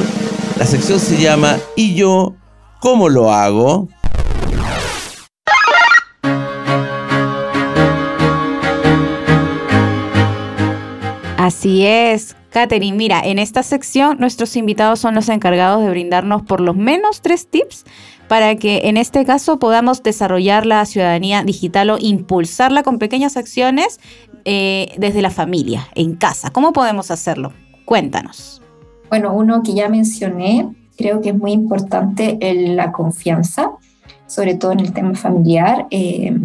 La 0.57 0.65
sección 0.65 0.99
se 0.99 1.19
llama 1.21 1.57
¿Y 1.75 1.95
yo 1.95 2.35
cómo 2.79 3.09
lo 3.09 3.33
hago? 3.33 3.89
Así 11.61 11.85
es, 11.85 12.35
Katherine. 12.49 12.97
Mira, 12.97 13.21
en 13.23 13.37
esta 13.37 13.61
sección 13.61 14.17
nuestros 14.19 14.55
invitados 14.55 14.97
son 14.97 15.13
los 15.13 15.29
encargados 15.29 15.83
de 15.83 15.91
brindarnos 15.91 16.41
por 16.41 16.59
lo 16.59 16.73
menos 16.73 17.21
tres 17.21 17.47
tips 17.47 17.85
para 18.27 18.55
que 18.55 18.81
en 18.85 18.97
este 18.97 19.23
caso 19.25 19.59
podamos 19.59 20.01
desarrollar 20.01 20.65
la 20.65 20.83
ciudadanía 20.87 21.43
digital 21.43 21.91
o 21.91 21.97
impulsarla 21.99 22.81
con 22.81 22.97
pequeñas 22.97 23.37
acciones 23.37 23.99
eh, 24.43 24.95
desde 24.97 25.21
la 25.21 25.29
familia, 25.29 25.87
en 25.93 26.15
casa. 26.15 26.49
¿Cómo 26.49 26.73
podemos 26.73 27.11
hacerlo? 27.11 27.53
Cuéntanos. 27.85 28.59
Bueno, 29.09 29.31
uno 29.31 29.61
que 29.61 29.75
ya 29.75 29.87
mencioné, 29.87 30.67
creo 30.97 31.21
que 31.21 31.29
es 31.29 31.37
muy 31.37 31.51
importante 31.51 32.39
la 32.41 32.91
confianza, 32.91 33.69
sobre 34.25 34.55
todo 34.55 34.71
en 34.71 34.79
el 34.79 34.93
tema 34.93 35.13
familiar. 35.13 35.85
Eh, 35.91 36.35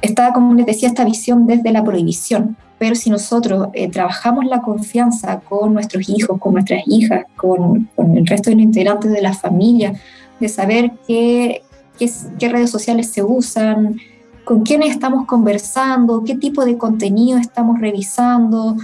está, 0.00 0.32
como 0.32 0.54
les 0.54 0.66
decía, 0.66 0.86
esta 0.86 1.04
visión 1.04 1.48
desde 1.48 1.72
la 1.72 1.82
prohibición 1.82 2.56
pero 2.78 2.94
si 2.94 3.10
nosotros 3.10 3.68
eh, 3.72 3.90
trabajamos 3.90 4.44
la 4.44 4.60
confianza 4.60 5.40
con 5.40 5.72
nuestros 5.72 6.08
hijos, 6.08 6.38
con 6.38 6.54
nuestras 6.54 6.82
hijas, 6.86 7.24
con, 7.36 7.88
el 7.96 8.26
resto 8.26 8.50
de 8.50 8.56
los 8.56 8.64
integrantes 8.64 9.10
de 9.12 9.22
la 9.22 9.32
familia, 9.32 9.94
de 10.38 10.48
saber 10.48 10.92
qué, 11.06 11.62
qué, 11.98 12.48
redes 12.48 12.70
sociales 12.70 13.10
se 13.10 13.22
usan, 13.22 13.96
con 14.44 14.62
quiénes 14.62 14.90
estamos 14.90 15.26
conversando, 15.26 16.22
qué 16.24 16.36
tipo 16.36 16.64
de 16.64 16.76
contenido 16.76 17.38
estamos 17.38 17.80
revisando, 17.80 18.76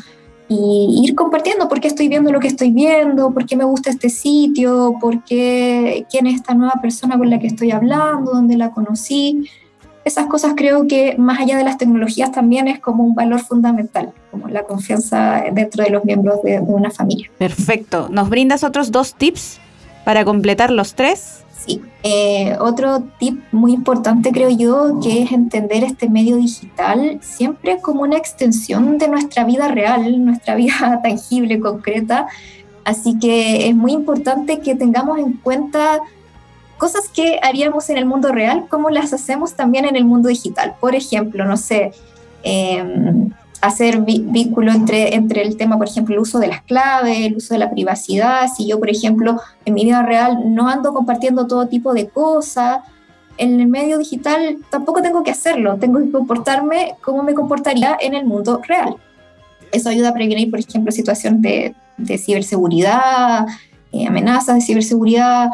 y 0.49 1.03
ir 1.05 1.15
compartiendo 1.15 1.69
por 1.69 1.81
qué 1.81 1.89
estoy 1.89 2.09
viendo 2.09 2.33
lo 2.33 2.41
que 2.41 2.49
estoy 2.49 2.71
viendo, 2.71 3.33
por 3.33 3.47
qué 3.47 3.57
me 3.57 3.65
gusta 3.65 3.91
este 3.91 4.11
sitio, 4.11 4.97
por 5.01 5.25
qué, 5.25 6.07
quién 6.11 6.27
es 6.27 6.37
esta 6.37 6.55
nueva 6.55 6.75
persona 6.83 7.17
con 7.17 7.31
la 7.31 7.39
que 7.39 7.47
estoy 7.47 7.71
hablando, 7.71 8.33
dónde 8.33 8.57
la 8.57 8.71
conocí 8.71 9.49
esas 10.05 10.27
cosas 10.27 10.55
creo 10.57 10.87
que 10.89 11.17
más 11.17 11.41
allá 11.41 11.57
de 11.57 11.65
las 11.65 11.79
tecnologías 11.79 12.33
también 12.33 12.69
es 12.69 12.81
como 12.81 13.05
un 13.05 13.15
valor 13.15 13.41
fundamental, 13.41 14.13
como 14.31 14.49
la 14.49 14.65
confianza 14.65 15.45
dentro 15.53 15.85
de 15.85 15.91
los 15.91 16.05
miembros 16.05 16.43
de, 16.43 16.59
una 16.61 16.91
familia. 16.91 17.31
Perfecto. 17.39 18.09
¿Nos 18.11 18.29
brindas 18.29 18.65
otros 18.65 18.91
dos 18.91 19.15
tips 19.15 19.61
para 20.05 20.25
completar 20.25 20.71
los 20.71 20.95
tres? 20.95 21.45
Sí. 21.65 21.81
Eh, 22.03 22.57
otro 22.59 23.05
tip 23.21 23.41
muy 23.53 23.73
importante 23.73 24.33
creo 24.33 24.51
yo 24.51 24.99
que 25.01 25.23
es 25.23 25.31
entender 25.31 25.85
este 25.85 26.11
medio 26.11 26.37
digital 26.37 27.21
siempre 27.23 27.79
como 27.81 28.03
una 28.03 28.17
extensión 28.17 28.99
de 28.99 29.07
nuestra 29.07 29.45
vida 29.45 29.69
real, 29.69 30.25
nuestra 30.25 30.57
vida 30.57 31.01
tangible, 31.05 31.61
concreta. 31.61 32.27
Así 32.85 33.17
que 33.21 33.69
es 33.69 33.77
muy 33.77 33.93
importante 33.93 34.59
que 34.59 34.75
tengamos 34.75 35.21
en 35.21 35.35
cuenta 35.35 36.01
cosas 36.83 37.09
que 37.09 37.39
haríamos 37.45 37.89
en 37.91 37.97
el 37.97 38.07
mundo 38.07 38.33
real, 38.33 38.67
como 38.69 38.91
las 38.91 39.13
hacemos 39.13 39.55
también 39.55 39.85
en 39.85 39.95
el 39.95 40.05
mundo 40.05 40.29
digital. 40.29 40.75
Por 40.81 40.97
ejemplo, 40.97 41.45
no 41.45 41.57
sé, 41.57 41.93
em, 42.43 43.31
hacer 43.61 44.01
vínculo 44.01 44.73
entre, 44.73 45.15
entre 45.15 45.43
el 45.43 45.57
tema, 45.57 45.79
por 45.79 45.87
ejemplo, 45.87 46.13
el 46.17 46.21
uso 46.21 46.41
de 46.41 46.49
las 46.49 46.63
claves, 46.63 47.19
el 47.19 47.37
uso 47.37 47.55
de 47.55 47.61
la 47.61 47.71
privacidad. 47.71 48.49
Si 48.49 48.67
yo, 48.67 48.81
por 48.81 48.91
ejemplo, 48.91 49.41
en 49.65 49.75
mi 49.75 49.85
vida 49.85 50.03
real 50.03 50.53
no 50.57 50.69
ando 50.69 50.93
compartiendo 50.93 51.47
todo 51.47 51.69
tipo 51.69 51.95
de 51.95 52.09
cosas, 52.09 52.81
en 53.39 53.61
el 53.61 53.69
medio 53.69 53.97
digital 53.97 54.59
tampoco 54.69 55.03
tengo 55.03 55.23
que 55.23 55.31
hacerlo, 55.31 55.77
tengo 55.77 56.01
que 56.01 56.11
comportarme 56.11 56.97
como 57.01 57.23
me 57.23 57.35
comportaría 57.35 57.97
en 58.01 58.15
el 58.15 58.25
mundo 58.25 58.61
real. 58.67 58.97
Eso 59.71 59.89
ayuda 59.89 60.09
a 60.09 60.15
prevenir, 60.15 60.51
por 60.51 60.59
ejemplo, 60.59 60.91
situaciones 60.91 61.43
de, 61.43 61.77
de 61.97 62.19
ciberseguridad, 62.19 63.47
eh, 63.93 64.09
amenazas 64.09 64.57
de 64.57 64.63
ciberseguridad, 64.63 65.51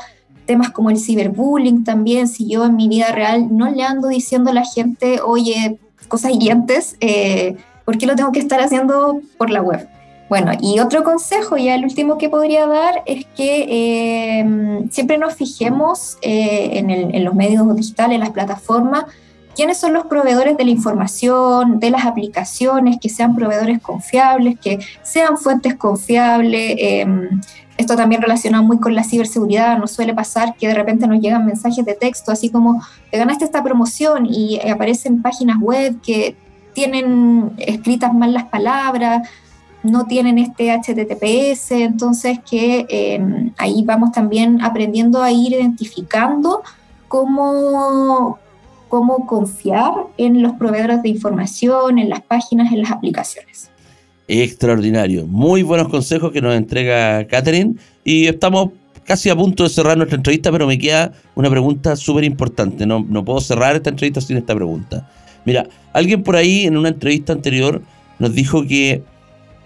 temas 0.49 0.71
como 0.71 0.89
el 0.89 0.99
ciberbullying 0.99 1.85
también, 1.85 2.27
si 2.27 2.49
yo 2.49 2.65
en 2.65 2.75
mi 2.75 2.89
vida 2.89 3.13
real 3.13 3.55
no 3.55 3.71
le 3.71 3.85
ando 3.85 4.09
diciendo 4.09 4.51
a 4.51 4.55
la 4.55 4.65
gente, 4.65 5.21
oye, 5.21 5.79
cosas 6.09 6.33
hirientes, 6.33 6.97
eh, 7.01 7.57
¿por 7.85 7.99
qué 7.99 8.07
lo 8.07 8.17
tengo 8.17 8.33
que 8.33 8.41
estar 8.41 8.59
haciendo 8.59 9.21
por 9.37 9.51
la 9.51 9.61
web? 9.61 9.87
Bueno, 10.31 10.53
y 10.59 10.81
otro 10.81 11.05
consejo, 11.05 11.59
ya 11.59 11.75
el 11.75 11.85
último 11.85 12.17
que 12.17 12.31
podría 12.31 12.67
dar, 12.67 13.03
es 13.05 13.27
que 13.37 14.41
em, 14.41 14.91
siempre 14.91 15.19
nos 15.19 15.35
fijemos 15.35 16.17
eh, 16.23 16.79
en, 16.79 17.25
los 17.25 17.35
medios 17.35 17.77
digitales, 17.77 18.15
en 18.15 18.21
las 18.21 18.31
plataformas, 18.31 19.05
quiénes 19.55 19.77
son 19.77 19.93
los 19.93 20.07
proveedores 20.07 20.57
de 20.57 20.65
la 20.65 20.71
información, 20.71 21.79
de 21.79 21.91
las 21.91 22.07
aplicaciones, 22.07 22.97
que 23.01 23.11
sean 23.11 23.37
proveedores 23.37 23.81
confiables, 23.83 24.59
que 24.59 24.79
sean 25.03 25.37
fuentes 25.37 25.75
confiables. 25.75 26.75
Eh, 26.79 27.07
esto 27.79 27.95
también 27.95 28.21
relacionado 28.21 28.65
muy 28.65 28.79
con 28.79 28.95
la 28.95 29.05
ciberseguridad, 29.05 29.79
nos 29.79 29.93
suele 29.93 30.13
pasar 30.13 30.57
que 30.57 30.67
de 30.67 30.75
repente 30.75 31.07
nos 31.07 31.21
llegan 31.21 31.47
mensajes 31.47 31.85
de 31.87 31.95
texto, 31.95 32.33
así 32.33 32.51
como, 32.51 32.83
te 33.11 33.17
ganaste 33.17 33.45
esta 33.45 33.63
promoción 33.63 34.27
y 34.27 34.57
eh, 34.57 34.73
aparecen 34.73 35.23
páginas 35.23 35.59
web 35.61 36.01
que 36.03 36.37
tienen 36.75 37.53
escritas 37.57 38.13
mal 38.13 38.35
las 38.35 38.47
palabras. 38.47 39.29
no 39.85 40.07
tienen 40.07 40.39
este 40.39 40.73
HTTPS, 40.77 41.71
entonces 41.71 42.41
que 42.41 42.85
em, 42.89 43.53
ahí 43.57 43.85
vamos 43.85 44.11
también 44.11 44.61
aprendiendo 44.61 45.23
a 45.23 45.31
ir 45.31 45.53
identificando 45.53 46.63
cómo, 47.07 48.41
cómo 48.89 49.25
confiar 49.25 49.95
en 50.17 50.43
los 50.43 50.55
proveedores 50.55 51.01
de 51.03 51.11
información, 51.11 52.01
en 52.01 52.09
las 52.09 52.23
páginas, 52.23 52.73
en 52.73 52.83
las 52.83 52.91
aplicaciones. 52.91 53.71
Extraordinario. 54.29 55.27
Muy 55.27 55.63
buenos 55.63 55.89
consejos 55.89 56.33
que 56.33 56.43
nos 56.43 56.55
entrega 56.55 57.27
Catherine. 57.27 57.77
Y 58.05 58.27
estamos 58.27 58.71
casi 59.05 59.31
a 59.31 59.37
punto 59.37 59.63
de 59.63 59.71
cerrar 59.71 59.97
nuestra 59.97 60.17
entrevista, 60.17 60.53
pero 60.53 60.67
me 60.67 60.79
queda 60.79 61.13
una 61.35 61.49
pregunta 61.49 61.97
súper 61.97 62.25
importante. 62.25 62.85
No, 62.85 63.05
no 63.09 63.25
puedo 63.25 63.41
cerrar 63.41 63.75
esta 63.75 63.89
entrevista 63.89 64.21
sin 64.21 64.37
esta 64.37 64.55
pregunta. 64.55 65.11
Mira, 65.47 65.67
alguien 65.95 66.23
por 66.23 66.37
ahí 66.37 66.67
en 66.67 66.77
una 66.77 66.91
entrevista 66.91 67.33
anterior 67.33 67.81
nos 68.19 68.35
dijo 68.35 68.67
que, 68.67 69.03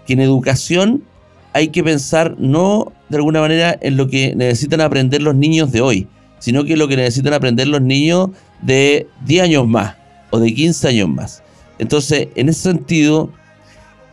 que 0.07 0.13
en 0.13 0.21
educación 0.21 1.03
hay 1.51 1.67
que 1.67 1.83
pensar 1.83 2.35
no 2.39 2.93
de 3.09 3.17
alguna 3.17 3.41
manera 3.41 3.77
en 3.81 3.97
lo 3.97 4.07
que 4.07 4.33
necesitan 4.33 4.79
aprender 4.79 5.21
los 5.21 5.35
niños 5.35 5.73
de 5.73 5.81
hoy, 5.81 6.07
sino 6.39 6.63
que 6.63 6.77
lo 6.77 6.87
que 6.87 6.95
necesitan 6.95 7.33
aprender 7.33 7.67
los 7.67 7.81
niños 7.81 8.29
de 8.61 9.07
10 9.25 9.43
años 9.43 9.67
más 9.67 9.95
o 10.29 10.39
de 10.39 10.53
15 10.53 10.87
años 10.87 11.09
más. 11.09 11.43
Entonces, 11.79 12.29
en 12.35 12.47
ese 12.47 12.61
sentido, 12.61 13.29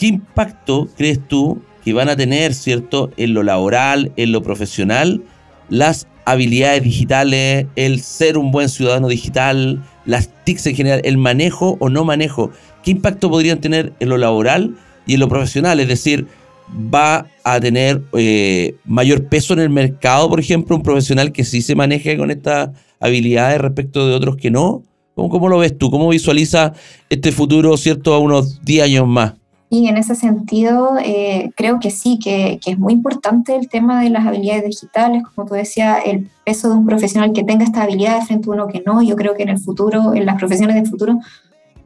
¿qué 0.01 0.07
impacto 0.07 0.89
crees 0.97 1.21
tú 1.29 1.61
que 1.85 1.93
van 1.93 2.09
a 2.09 2.17
tener, 2.17 2.55
¿cierto?, 2.55 3.11
en 3.19 3.35
lo 3.35 3.43
laboral, 3.43 4.13
en 4.17 4.33
lo 4.33 4.43
profesional, 4.43 5.23
las 5.69 6.09
habilidades 6.25 6.83
digitales, 6.83 7.67
el 7.77 8.01
ser 8.01 8.39
un 8.39 8.51
buen 8.51 8.71
ciudadano 8.71 9.09
digital, 9.09 9.85
las 10.07 10.31
TICs 10.45 10.69
en 10.69 10.77
general, 10.77 11.01
el 11.05 11.19
manejo 11.19 11.77
o 11.81 11.91
no 11.91 12.07
manejo, 12.07 12.51
¿qué 12.83 12.93
impacto 12.93 13.29
podrían 13.29 13.61
tener 13.61 13.93
en 14.01 14.09
lo 14.09 14.17
laboral 14.17 14.75
y 15.07 15.15
en 15.15 15.21
lo 15.21 15.29
profesional? 15.29 15.81
Es 15.81 15.89
decir, 15.89 16.27
va 16.73 17.27
a 17.45 17.61
tener 17.61 18.03
eh, 18.15 18.77
mayor 18.87 19.27
peso 19.27 19.53
en 19.53 19.61
el 19.61 19.69
mercado, 19.69 20.31
por 20.31 20.41
ejemplo, 20.41 20.77
un 20.77 20.83
profesional 20.83 21.31
que 21.31 21.45
sí 21.45 21.61
se 21.61 21.75
maneje 21.75 22.17
con 22.17 22.31
estas 22.31 22.71
habilidades 23.01 23.61
respecto 23.61 24.09
de 24.09 24.15
otros 24.15 24.39
que 24.39 24.51
no. 24.51 24.83
¿Cómo, 25.15 25.29
cómo 25.29 25.49
lo 25.51 25.59
ves 25.59 25.77
tú? 25.77 25.91
¿Cómo 25.91 26.09
visualiza 26.09 26.73
este 27.11 27.33
futuro, 27.33 27.77
cierto, 27.77 28.15
a 28.15 28.19
unos 28.19 28.65
10 28.65 28.85
años 28.85 29.07
más? 29.07 29.40
Y 29.73 29.87
en 29.87 29.97
ese 29.97 30.17
sentido, 30.17 30.99
eh, 31.01 31.53
creo 31.57 31.79
que 31.79 31.93
sí, 31.93 32.19
que, 32.19 32.59
que, 32.63 32.73
es 32.73 32.79
muy 32.79 32.93
importante 32.93 33.55
el 33.55 33.69
tema 33.69 34.03
de 34.03 34.11
las 34.11 34.27
habilidades 34.27 34.65
digitales, 34.65 35.23
como 35.33 35.47
tú 35.47 35.55
decías, 35.55 36.01
el 36.05 36.29
peso 36.45 36.69
de 36.69 36.75
un 36.75 36.87
profesional 36.87 37.33
que 37.33 37.45
tenga 37.45 37.65
estas 37.65 37.85
habilidades 37.85 38.27
frente 38.27 38.49
a 38.49 38.53
uno 38.53 38.67
que 38.67 38.83
no. 38.85 39.01
Yo 39.01 39.15
creo 39.15 39.37
que 39.37 39.45
en 39.45 39.51
el 39.51 39.61
futuro, 39.61 40.13
en 40.13 40.27
las 40.27 40.37
profesiones 40.37 40.75
del 40.75 40.89
futuro, 40.89 41.21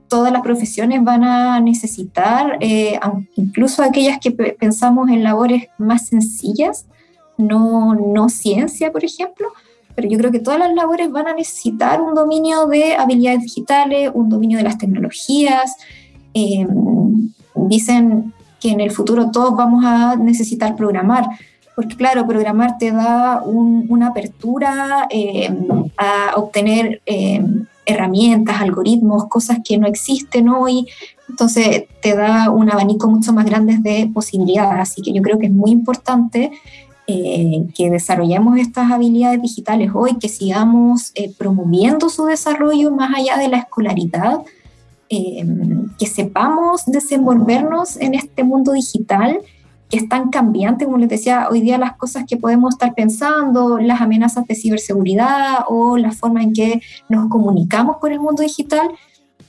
todas 0.08 0.32
las 0.32 0.40
profesiones 0.40 1.04
van 1.04 1.24
a 1.24 1.60
necesitar, 1.60 2.56
eh, 2.60 2.98
incluso 3.36 3.82
aquellas 3.82 4.18
que 4.18 4.30
pensamos 4.30 5.10
en 5.10 5.22
labores 5.22 5.68
más 5.76 6.06
sencillas, 6.06 6.86
no, 7.36 7.94
no 7.94 8.30
ciencia, 8.30 8.92
por 8.92 9.04
ejemplo, 9.04 9.48
pero 9.94 10.08
yo 10.08 10.16
creo 10.16 10.30
que 10.30 10.40
todas 10.40 10.58
las 10.58 10.74
labores 10.74 11.10
van 11.10 11.28
a 11.28 11.34
necesitar 11.34 12.00
un 12.00 12.14
dominio 12.14 12.66
de 12.66 12.94
habilidades 12.94 13.42
digitales, 13.42 14.10
un 14.14 14.30
dominio 14.30 14.56
de 14.56 14.64
las 14.64 14.78
tecnologías. 14.78 15.76
Eh, 16.32 16.66
dicen 17.54 18.32
que 18.60 18.70
en 18.70 18.80
el 18.80 18.90
futuro 18.90 19.30
todos 19.30 19.54
vamos 19.54 19.84
a 19.84 20.16
necesitar 20.16 20.74
programar, 20.74 21.26
porque 21.76 21.96
claro, 21.96 22.26
programar 22.26 22.78
te 22.78 22.92
da 22.92 23.42
una 23.44 24.08
apertura 24.08 25.06
eh, 25.10 25.50
a 25.96 26.32
obtener 26.36 27.02
eh, 27.04 27.44
herramientas, 27.84 28.60
algoritmos, 28.60 29.28
cosas 29.28 29.58
que 29.62 29.76
no 29.76 29.86
existen 29.86 30.48
hoy, 30.48 30.86
entonces 31.28 31.84
te 32.00 32.16
da 32.16 32.50
un 32.50 32.70
abanico 32.70 33.08
mucho 33.08 33.32
más 33.32 33.44
grande 33.44 33.76
de 33.78 34.08
posibilidades, 34.12 34.80
así 34.80 35.02
que 35.02 35.12
yo 35.12 35.20
creo 35.20 35.38
que 35.38 35.46
es 35.46 35.52
muy 35.52 35.70
importante 35.70 36.52
eh, 37.06 37.66
que 37.74 37.90
desarrollemos 37.90 38.58
estas 38.58 38.90
habilidades 38.90 39.42
digitales 39.42 39.90
hoy, 39.94 40.16
que 40.18 40.28
sigamos 40.28 41.12
promoviendo 41.36 42.08
su 42.08 42.24
desarrollo 42.24 42.92
más 42.92 43.14
allá 43.14 43.36
de 43.36 43.48
la 43.48 43.58
escolaridad, 43.58 44.40
Em, 45.14 45.88
que 45.98 46.06
sepamos 46.06 46.86
desenvolvernos 46.86 47.96
en 47.98 48.14
este 48.14 48.42
mundo 48.42 48.72
digital 48.72 49.38
que 49.88 49.98
es 49.98 50.08
tan 50.08 50.30
cambiante, 50.30 50.86
como 50.86 50.96
les 50.96 51.08
decía, 51.08 51.46
hoy 51.50 51.60
día 51.60 51.78
las 51.78 51.96
cosas 51.96 52.24
que 52.26 52.36
podemos 52.36 52.74
estar 52.74 52.94
pensando, 52.94 53.78
las 53.78 54.00
amenazas 54.00 54.46
de 54.46 54.54
ciberseguridad 54.54 55.66
o 55.68 55.98
la 55.98 56.10
forma 56.10 56.42
en 56.42 56.52
que 56.52 56.80
nos 57.08 57.28
comunicamos 57.28 57.98
con 57.98 58.10
el 58.10 58.18
mundo 58.18 58.42
digital, 58.42 58.88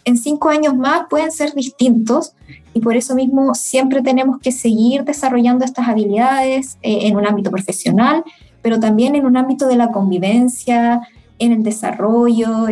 en 0.03 0.17
cinco 0.17 0.49
años 0.49 0.75
más 0.75 1.07
pueden 1.09 1.31
ser 1.31 1.55
distintos 1.55 2.33
y 2.73 2.81
por 2.81 2.95
eso 2.95 3.15
mismo 3.15 3.55
siempre 3.55 4.03
tenemos 4.03 4.39
que 4.39 4.51
seguir 4.51 5.03
desarrollando 5.03 5.65
estas 5.65 5.87
habilidades 5.87 6.77
eh, 6.83 7.07
en 7.07 7.15
un 7.15 7.25
ámbito 7.25 7.49
profesional, 7.49 8.23
pero 8.61 8.79
también 8.79 9.15
en 9.15 9.25
un 9.25 9.37
ámbito 9.37 9.67
de 9.67 9.77
la 9.77 9.91
convivencia, 9.91 11.01
en 11.39 11.53
el 11.53 11.63
desarrollo, 11.63 12.67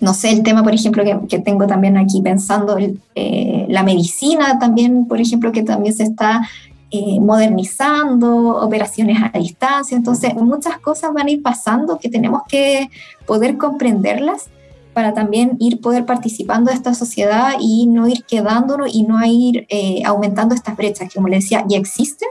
no 0.00 0.14
sé, 0.14 0.30
el 0.30 0.42
tema, 0.42 0.62
por 0.62 0.74
ejemplo, 0.74 1.04
que, 1.28 1.38
tengo 1.40 1.66
también 1.66 1.96
aquí 1.96 2.22
pensando, 2.22 2.78
eh, 3.14 3.66
la 3.68 3.82
medicina 3.82 4.58
también, 4.58 5.06
por 5.06 5.20
ejemplo, 5.20 5.52
que 5.52 5.62
también 5.62 5.94
se 5.94 6.04
está 6.04 6.48
eh, 6.90 7.20
modernizando, 7.20 8.56
operaciones 8.56 9.18
a 9.22 9.38
distancia, 9.38 9.96
entonces 9.96 10.34
muchas 10.34 10.78
cosas 10.78 11.12
van 11.12 11.28
a 11.28 11.30
ir 11.30 11.42
pasando 11.42 11.98
que 11.98 12.08
tenemos 12.08 12.42
que 12.48 12.90
poder 13.26 13.58
comprenderlas 13.58 14.48
para 14.92 15.14
también 15.14 15.56
ir 15.60 15.80
poder 15.80 16.04
participando 16.04 16.70
de 16.70 16.76
esta 16.76 16.94
sociedad 16.94 17.52
y 17.60 17.86
no 17.86 18.08
ir 18.08 18.24
quedándonos 18.24 18.92
y 18.92 19.04
no 19.04 19.24
ir 19.24 19.66
eh, 19.68 20.02
aumentando 20.04 20.54
estas 20.54 20.76
brechas 20.76 21.08
que, 21.08 21.14
como 21.14 21.28
le 21.28 21.36
decía, 21.36 21.64
ya 21.68 21.78
existen, 21.78 22.28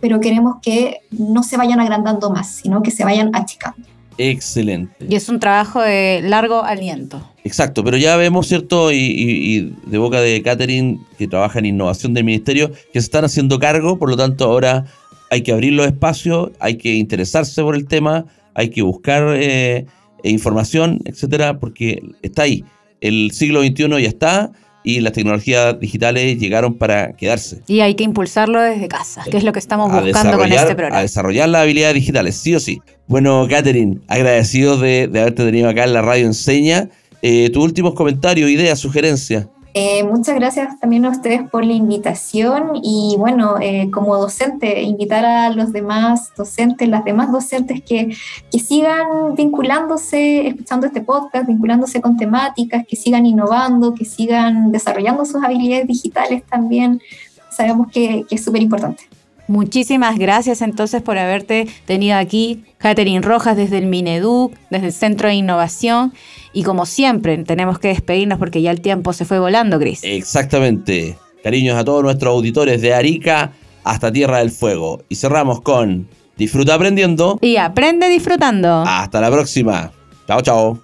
pero 0.00 0.20
queremos 0.20 0.56
que 0.62 1.00
no 1.10 1.42
se 1.42 1.56
vayan 1.56 1.80
agrandando 1.80 2.30
más, 2.30 2.46
sino 2.46 2.82
que 2.82 2.90
se 2.90 3.04
vayan 3.04 3.34
achicando. 3.34 3.95
Excelente. 4.18 5.06
Y 5.08 5.14
es 5.14 5.28
un 5.28 5.40
trabajo 5.40 5.80
de 5.80 6.20
largo 6.22 6.62
aliento. 6.62 7.22
Exacto, 7.44 7.84
pero 7.84 7.96
ya 7.96 8.16
vemos, 8.16 8.48
¿cierto? 8.48 8.90
Y, 8.92 9.74
de 9.86 9.98
boca 9.98 10.20
de 10.20 10.42
Catherine, 10.42 10.98
que 11.18 11.28
trabaja 11.28 11.58
en 11.58 11.66
innovación 11.66 12.14
del 12.14 12.24
ministerio, 12.24 12.70
que 12.70 13.00
se 13.00 13.06
están 13.06 13.24
haciendo 13.24 13.58
cargo, 13.58 13.98
por 13.98 14.10
lo 14.10 14.16
tanto 14.16 14.44
ahora 14.44 14.84
hay 15.30 15.42
que 15.42 15.52
abrir 15.52 15.72
los 15.72 15.86
espacios, 15.86 16.50
hay 16.60 16.76
que 16.76 16.94
interesarse 16.94 17.62
por 17.62 17.74
el 17.74 17.86
tema, 17.86 18.26
hay 18.54 18.70
que 18.70 18.82
buscar 18.82 19.34
eh, 19.36 19.86
información, 20.24 21.00
etcétera, 21.04 21.58
porque 21.58 22.02
está 22.22 22.42
ahí. 22.42 22.64
El 23.00 23.30
siglo 23.32 23.62
XXI 23.62 24.02
ya 24.02 24.08
está 24.08 24.52
y 24.86 25.00
las 25.00 25.12
tecnologías 25.14 25.80
digitales 25.80 26.38
llegaron 26.38 26.74
para 26.74 27.12
quedarse. 27.14 27.60
Y 27.66 27.80
hay 27.80 27.96
que 27.96 28.04
impulsarlo 28.04 28.60
desde 28.60 28.86
casa, 28.86 29.24
que 29.28 29.36
es 29.36 29.42
lo 29.42 29.52
que 29.52 29.58
estamos 29.58 29.90
buscando 29.90 30.38
con 30.38 30.52
este 30.52 30.76
programa. 30.76 30.98
A 30.98 31.02
desarrollar 31.02 31.48
las 31.48 31.62
habilidades 31.62 31.96
digitales, 31.96 32.36
sí 32.36 32.54
o 32.54 32.60
sí. 32.60 32.80
Bueno, 33.08 33.48
Catherine, 33.50 33.98
agradecido 34.06 34.78
de, 34.78 35.10
haberte 35.12 35.44
tenido 35.44 35.68
acá 35.68 35.82
en 35.82 35.92
la 35.92 36.02
radio 36.02 36.26
Enseña. 36.26 36.88
Eh, 37.20 37.50
tu 37.50 37.64
últimos 37.64 37.94
comentarios, 37.94 38.48
ideas, 38.48 38.78
sugerencias. 38.78 39.48
Eh, 39.78 40.04
muchas 40.04 40.36
gracias 40.36 40.80
también 40.80 41.04
a 41.04 41.10
ustedes 41.10 41.50
por 41.50 41.62
la 41.62 41.74
invitación 41.74 42.80
y 42.82 43.16
bueno, 43.18 43.56
eh, 43.60 43.90
como 43.92 44.16
docente, 44.16 44.80
invitar 44.80 45.26
a 45.26 45.50
los 45.50 45.70
demás 45.70 46.32
docentes, 46.34 46.88
las 46.88 47.04
demás 47.04 47.30
docentes 47.30 47.82
que, 47.82 48.16
que 48.50 48.58
sigan 48.58 49.34
vinculándose, 49.36 50.46
escuchando 50.46 50.86
este 50.86 51.02
podcast, 51.02 51.46
vinculándose 51.46 52.00
con 52.00 52.16
temáticas, 52.16 52.86
que 52.88 52.96
sigan 52.96 53.26
innovando, 53.26 53.94
que 53.94 54.06
sigan 54.06 54.72
desarrollando 54.72 55.26
sus 55.26 55.44
habilidades 55.44 55.86
digitales 55.86 56.42
también. 56.46 57.02
Sabemos 57.50 57.88
que, 57.92 58.24
que 58.26 58.36
es 58.36 58.42
súper 58.42 58.62
importante. 58.62 59.04
Muchísimas 59.48 60.18
gracias 60.18 60.60
entonces 60.62 61.02
por 61.02 61.18
haberte 61.18 61.66
tenido 61.84 62.16
aquí, 62.16 62.64
Catherine 62.78 63.20
Rojas 63.20 63.56
desde 63.56 63.78
el 63.78 63.86
Mineduc, 63.86 64.54
desde 64.70 64.86
el 64.86 64.92
Centro 64.92 65.28
de 65.28 65.34
Innovación. 65.34 66.12
Y 66.52 66.62
como 66.62 66.86
siempre, 66.86 67.36
tenemos 67.44 67.78
que 67.78 67.88
despedirnos 67.88 68.38
porque 68.38 68.62
ya 68.62 68.70
el 68.70 68.80
tiempo 68.80 69.12
se 69.12 69.24
fue 69.24 69.38
volando, 69.38 69.78
Cris. 69.78 70.00
Exactamente. 70.02 71.16
Cariños 71.42 71.76
a 71.76 71.84
todos 71.84 72.02
nuestros 72.02 72.32
auditores 72.32 72.80
de 72.80 72.94
Arica 72.94 73.52
hasta 73.84 74.10
Tierra 74.10 74.38
del 74.38 74.50
Fuego. 74.50 75.04
Y 75.08 75.14
cerramos 75.14 75.60
con 75.60 76.08
Disfruta 76.36 76.74
aprendiendo. 76.74 77.38
Y 77.40 77.56
aprende 77.56 78.08
disfrutando. 78.08 78.84
Hasta 78.86 79.20
la 79.20 79.30
próxima. 79.30 79.90
Chao, 80.26 80.42
chao. 80.42 80.78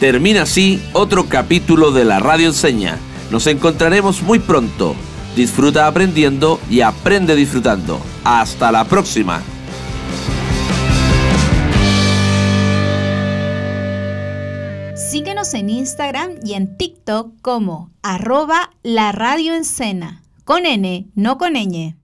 Termina 0.00 0.42
así 0.42 0.82
otro 0.92 1.26
capítulo 1.26 1.92
de 1.92 2.04
la 2.04 2.18
Radio 2.18 2.48
Enseña. 2.48 2.98
Nos 3.30 3.46
encontraremos 3.46 4.22
muy 4.22 4.38
pronto. 4.38 4.94
Disfruta 5.36 5.86
aprendiendo 5.86 6.60
y 6.70 6.80
aprende 6.80 7.34
disfrutando. 7.34 8.00
Hasta 8.24 8.70
la 8.70 8.84
próxima. 8.84 9.42
Síguenos 14.94 15.54
en 15.54 15.70
Instagram 15.70 16.32
y 16.42 16.54
en 16.54 16.76
TikTok 16.76 17.40
como 17.40 17.90
arroba 18.02 18.70
la 18.82 19.12
radio 19.12 19.54
con 20.44 20.66
N, 20.66 21.06
no 21.14 21.38
con 21.38 21.54
ñ. 21.54 22.03